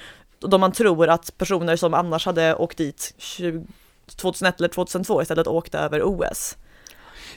[0.48, 3.66] då man tror att personer som annars hade åkt dit 20,
[4.16, 6.56] 2001 eller 2002 istället åkte över OS.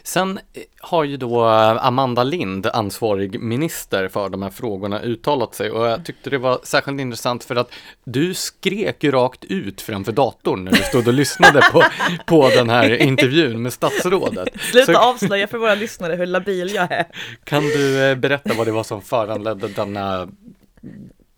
[0.03, 5.56] Sen eh, har ju då eh, Amanda Lind, ansvarig minister för de här frågorna, uttalat
[5.56, 7.72] sig och jag tyckte det var särskilt intressant för att
[8.03, 11.84] du skrek ju rakt ut framför datorn när du stod och lyssnade på,
[12.26, 14.49] på den här intervjun med statsrådet.
[14.72, 17.06] Sluta Så avslöja för våra lyssnare hur labil jag är.
[17.43, 20.28] kan du eh, berätta vad det var som föranledde denna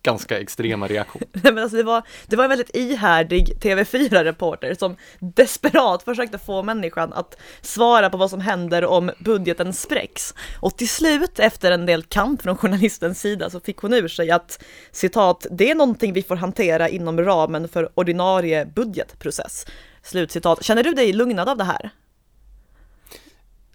[0.07, 1.21] ganska extrema reaktion?
[1.31, 6.63] Nej, men alltså det, var, det var en väldigt ihärdig TV4-reporter som desperat försökte få
[6.63, 10.33] människan att svara på vad som händer om budgeten spräcks.
[10.59, 14.31] Och till slut, efter en del kamp från journalistens sida, så fick hon ur sig
[14.31, 19.65] att citat, det är någonting vi får hantera inom ramen för ordinarie budgetprocess.
[20.03, 20.63] Slutcitat.
[20.63, 21.91] Känner du dig lugnad av det här?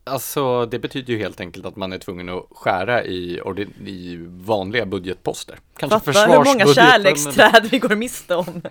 [0.04, 3.40] Alltså, det betyder ju helt enkelt att man är tvungen att skära i,
[3.86, 5.58] i vanliga budgetposter.
[5.76, 8.62] Kanske Fatta hur många men- kärleksträd vi går miste om.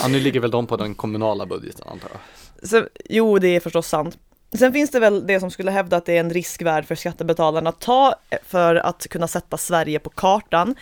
[0.00, 2.68] Ja, nu ligger väl de på den kommunala budgeten antar jag.
[2.68, 4.18] Så, jo, det är förstås sant.
[4.58, 7.70] Sen finns det väl det som skulle hävda att det är en riskvärd för skattebetalarna
[7.70, 10.74] att ta eh, för att kunna sätta Sverige på kartan.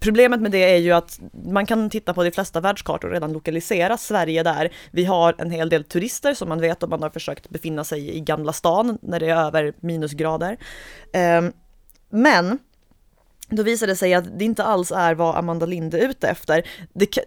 [0.00, 3.32] Problemet med det är ju att man kan titta på de flesta världskartor och redan
[3.32, 4.72] lokalisera Sverige där.
[4.90, 8.16] Vi har en hel del turister som man vet om man har försökt befinna sig
[8.16, 10.56] i Gamla stan när det är över minusgrader.
[11.12, 11.52] Ehm,
[12.10, 12.58] men
[13.48, 16.62] då visar det sig att det inte alls är vad Amanda Lind är ute efter.
[16.92, 17.18] Det,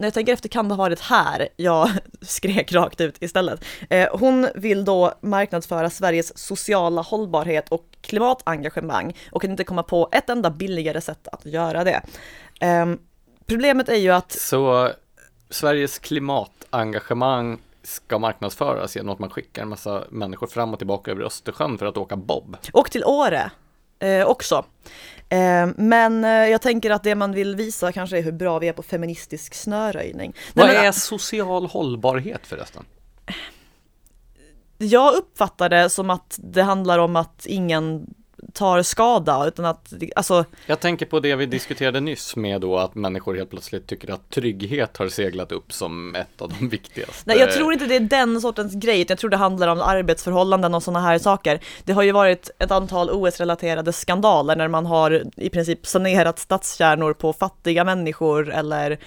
[0.00, 1.90] när jag tänker efter kan det ha varit här jag
[2.20, 3.64] skrek rakt ut istället.
[3.90, 10.08] Eh, hon vill då marknadsföra Sveriges sociala hållbarhet och klimatengagemang och kan inte komma på
[10.12, 12.02] ett enda billigare sätt att göra det.
[12.60, 12.98] Ehm,
[13.46, 14.90] problemet är ju att Så
[15.50, 21.22] Sveriges klimatengagemang ska marknadsföras genom att man skickar en massa människor fram och tillbaka över
[21.22, 22.56] Östersjön för att åka bob.
[22.72, 23.50] Och till Åre
[24.00, 24.64] eh, också.
[25.28, 28.68] Eh, men eh, jag tänker att det man vill visa kanske är hur bra vi
[28.68, 30.34] är på feministisk snöröjning.
[30.54, 32.84] Nej, Vad men, är social hållbarhet förresten?
[34.78, 38.14] Jag uppfattar det som att det handlar om att ingen
[38.52, 42.94] tar skada, utan att, alltså, Jag tänker på det vi diskuterade nyss med då att
[42.94, 47.22] människor helt plötsligt tycker att trygghet har seglat upp som ett av de viktigaste.
[47.24, 49.80] nej jag tror inte det är den sortens grej, utan jag tror det handlar om
[49.80, 51.60] arbetsförhållanden och sådana här saker.
[51.84, 57.12] Det har ju varit ett antal OS-relaterade skandaler när man har i princip sanerat stadskärnor
[57.12, 58.98] på fattiga människor eller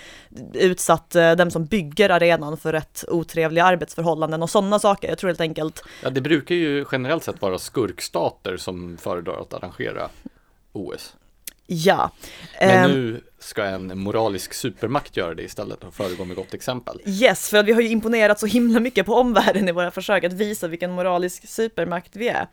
[0.53, 5.09] utsatt eh, dem som bygger arenan för rätt otrevliga arbetsförhållanden och sådana saker.
[5.09, 9.53] Jag tror helt enkelt Ja, det brukar ju generellt sett vara skurkstater som föredrar att
[9.53, 10.09] arrangera
[10.71, 11.15] OS.
[11.67, 12.11] Ja.
[12.59, 16.99] Men Ehm, nu ska en moralisk supermakt göra det istället och föregå med gott exempel.
[17.05, 20.33] Yes, för vi har ju imponerat så himla mycket på omvärlden i våra försök att
[20.33, 22.47] visa vilken moralisk supermakt vi är.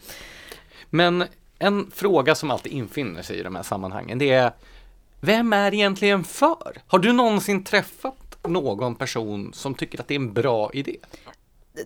[0.91, 1.25] Men
[1.59, 4.53] en fråga som alltid infinner sig i de här sammanhangen, det är
[5.21, 6.83] vem är egentligen för?
[6.87, 10.97] Har du någonsin träffat någon person som tycker att det är en bra idé?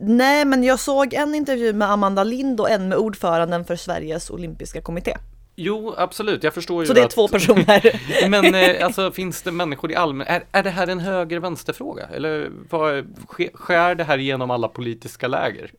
[0.00, 4.30] Nej, men jag såg en intervju med Amanda Lind och en med ordföranden för Sveriges
[4.30, 5.16] olympiska kommitté.
[5.56, 7.10] Jo, absolut, jag förstår ju Så det är att...
[7.10, 8.00] två personer.
[8.28, 10.26] Men eh, alltså finns det människor i allmän...
[10.26, 12.06] Är, är det här en höger-vänster-fråga?
[12.14, 15.70] Eller vad, sk- skär det här genom alla politiska läger?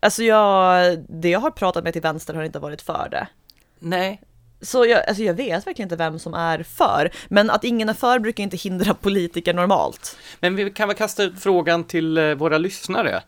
[0.00, 3.28] Alltså jag, det jag har pratat med till vänster har inte varit för det.
[3.78, 4.20] Nej.
[4.60, 7.94] Så jag, alltså jag vet verkligen inte vem som är för, men att ingen är
[7.94, 10.18] för brukar inte hindra politiker normalt.
[10.40, 13.22] Men vi kan väl kasta ut frågan till eh, våra lyssnare.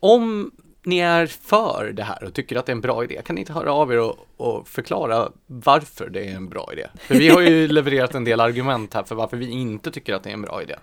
[0.00, 0.50] Om
[0.84, 3.40] ni är för det här och tycker att det är en bra idé, kan ni
[3.40, 6.86] inte höra av er och, och förklara varför det är en bra idé?
[6.98, 10.22] För vi har ju levererat en del argument här för varför vi inte tycker att
[10.22, 10.74] det är en bra idé.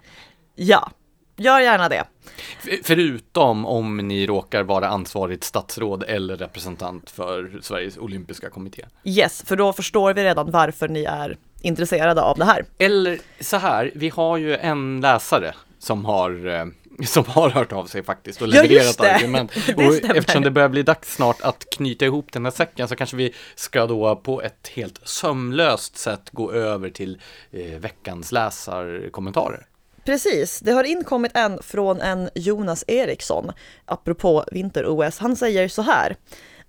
[0.56, 0.92] Ja,
[1.42, 2.04] gör gärna det.
[2.84, 8.86] Förutom om ni råkar vara ansvarigt statsråd eller representant för Sveriges olympiska kommitté.
[9.04, 12.66] Yes, för då förstår vi redan varför ni är intresserade av det här.
[12.78, 16.66] Eller så här, vi har ju en läsare som har eh,
[17.06, 19.16] som har hört av sig faktiskt och Ja, levererat det.
[19.16, 19.52] argument.
[19.68, 20.16] Det och stämmer.
[20.16, 23.34] eftersom det börjar bli dags snart att knyta ihop den här säcken så kanske vi
[23.56, 27.22] ska då på ett helt sömlöst sätt gå över till
[27.52, 29.66] eh, veckans läsarkommentarer.
[30.06, 33.52] Precis, det har inkommit en från en Jonas Eriksson,
[33.86, 35.20] apropå vinter-OS.
[35.20, 36.16] Han säger så här.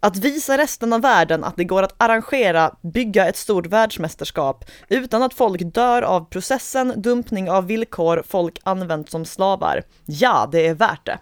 [0.00, 5.22] Att visa resten av världen att det går att arrangera, bygga ett stort världsmästerskap utan
[5.22, 9.82] att folk dör av processen, dumpning av villkor folk använt som slavar.
[10.04, 11.18] Ja, det är värt det.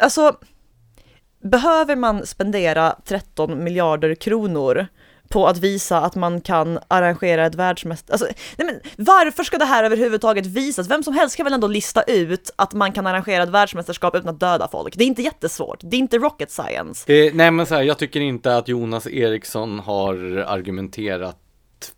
[0.00, 0.36] Alltså,
[1.42, 4.86] behöver man spendera 13 miljarder kronor
[5.28, 8.12] på att visa att man kan arrangera ett världsmästerskap.
[8.12, 8.26] Alltså,
[8.56, 10.90] nej men, varför ska det här överhuvudtaget visas?
[10.90, 14.28] Vem som helst kan väl ändå lista ut att man kan arrangera ett världsmästerskap utan
[14.28, 14.96] att döda folk.
[14.96, 15.78] Det är inte jättesvårt.
[15.82, 17.12] Det är inte rocket science.
[17.12, 20.14] Eh, nej men så här, jag tycker inte att Jonas Eriksson har
[20.46, 21.36] argumenterat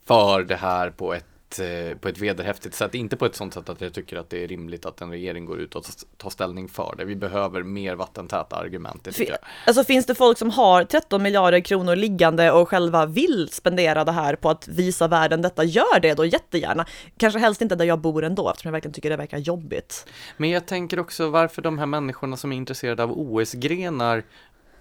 [0.06, 3.68] för det här på ett eh, på ett vederhäftigt sätt, inte på ett sånt sätt
[3.68, 5.84] att jag tycker att det är rimligt att en regering går ut och
[6.16, 7.04] tar ställning för det.
[7.04, 9.38] Vi behöver mer vattentäta argument, det jag.
[9.66, 14.12] Alltså finns det folk som har 13 miljarder kronor liggande och själva vill spendera det
[14.12, 16.86] här på att visa världen detta, gör det då jättegärna.
[17.16, 20.06] Kanske helst inte där jag bor ändå, eftersom jag verkligen tycker det verkar jobbigt.
[20.36, 24.24] Men jag tänker också varför de här människorna som är intresserade av OS-grenar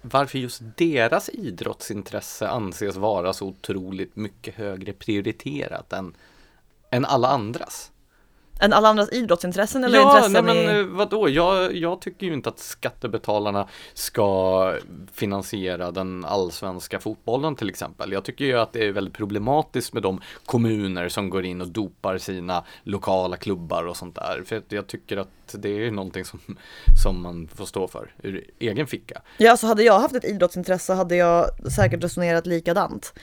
[0.02, 6.14] varför just deras idrottsintresse anses vara så otroligt mycket högre prioriterat än,
[6.90, 7.90] än alla andras.
[8.60, 10.80] Än alla andras idrottsintressen eller ja, intressen nej, men i...
[10.80, 11.28] eh, vadå?
[11.28, 14.74] Jag, jag tycker ju inte att skattebetalarna ska
[15.12, 18.12] finansiera den allsvenska fotbollen till exempel.
[18.12, 21.68] Jag tycker ju att det är väldigt problematiskt med de kommuner som går in och
[21.68, 24.42] dopar sina lokala klubbar och sånt där.
[24.46, 26.40] För jag tycker att det är någonting som,
[27.02, 29.22] som man får stå för ur egen ficka.
[29.38, 33.14] Ja, så hade jag haft ett idrottsintresse hade jag säkert resonerat likadant.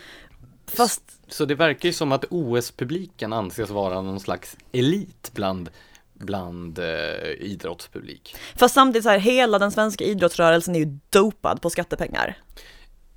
[0.67, 5.69] Fast Så det verkar ju som att OS-publiken anses vara någon slags elit bland
[6.13, 6.85] bland eh,
[7.39, 8.35] idrottspublik.
[8.55, 12.37] Fast samtidigt så här, hela den svenska idrottsrörelsen är ju dopad på skattepengar.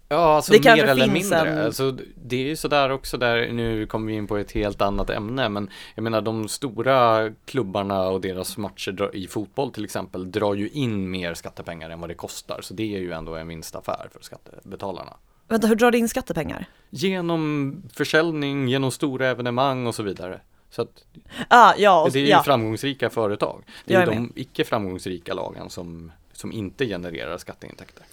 [0.08, 1.38] Ja, alltså Det mer eller mindre.
[1.38, 1.90] en- Alltså,
[2.24, 5.48] det är ju sådär också där, nu kommer vi in på ett helt annat ämne,
[5.48, 10.68] men jag menar de stora klubbarna och deras matcher i fotboll till exempel drar ju
[10.68, 14.20] in mer skattepengar än vad det kostar, så det är ju ändå en vinstaffär för
[14.22, 15.16] skattebetalarna.
[15.50, 16.66] Vänta, hur drar det in skattepengar?
[16.90, 20.40] Genom försäljning, genom stora evenemang och så vidare.
[20.70, 21.04] Så att
[21.48, 22.42] Ah, ja, och, det är ju ja.
[22.42, 23.64] framgångsrika företag.
[23.84, 28.04] Det är är de icke framgångsrika lagen som, som inte genererar skatteintäkter.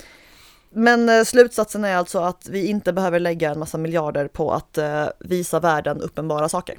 [0.69, 4.77] Men eh, slutsatsen är alltså att vi inte behöver lägga en massa miljarder på att
[4.77, 6.77] eh, visa världen uppenbara saker.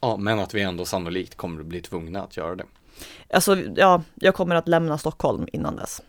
[0.00, 2.64] Ja, men att vi ändå sannolikt kommer att bli tvungna att göra det.
[3.30, 6.02] Alltså, ja, jag kommer att lämna Stockholm innan dess.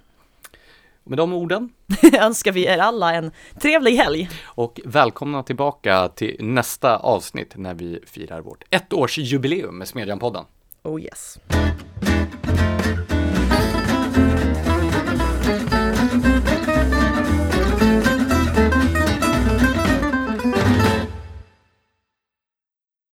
[1.03, 1.69] Med de orden
[2.21, 3.31] Önskar vi er alla en
[3.61, 4.29] trevlig helg.
[4.45, 10.45] och välkomna tillbaka till nästa avsnitt när vi firar vårt ettårsjubileum med Smedjan-podden.
[10.83, 11.37] Oh yes.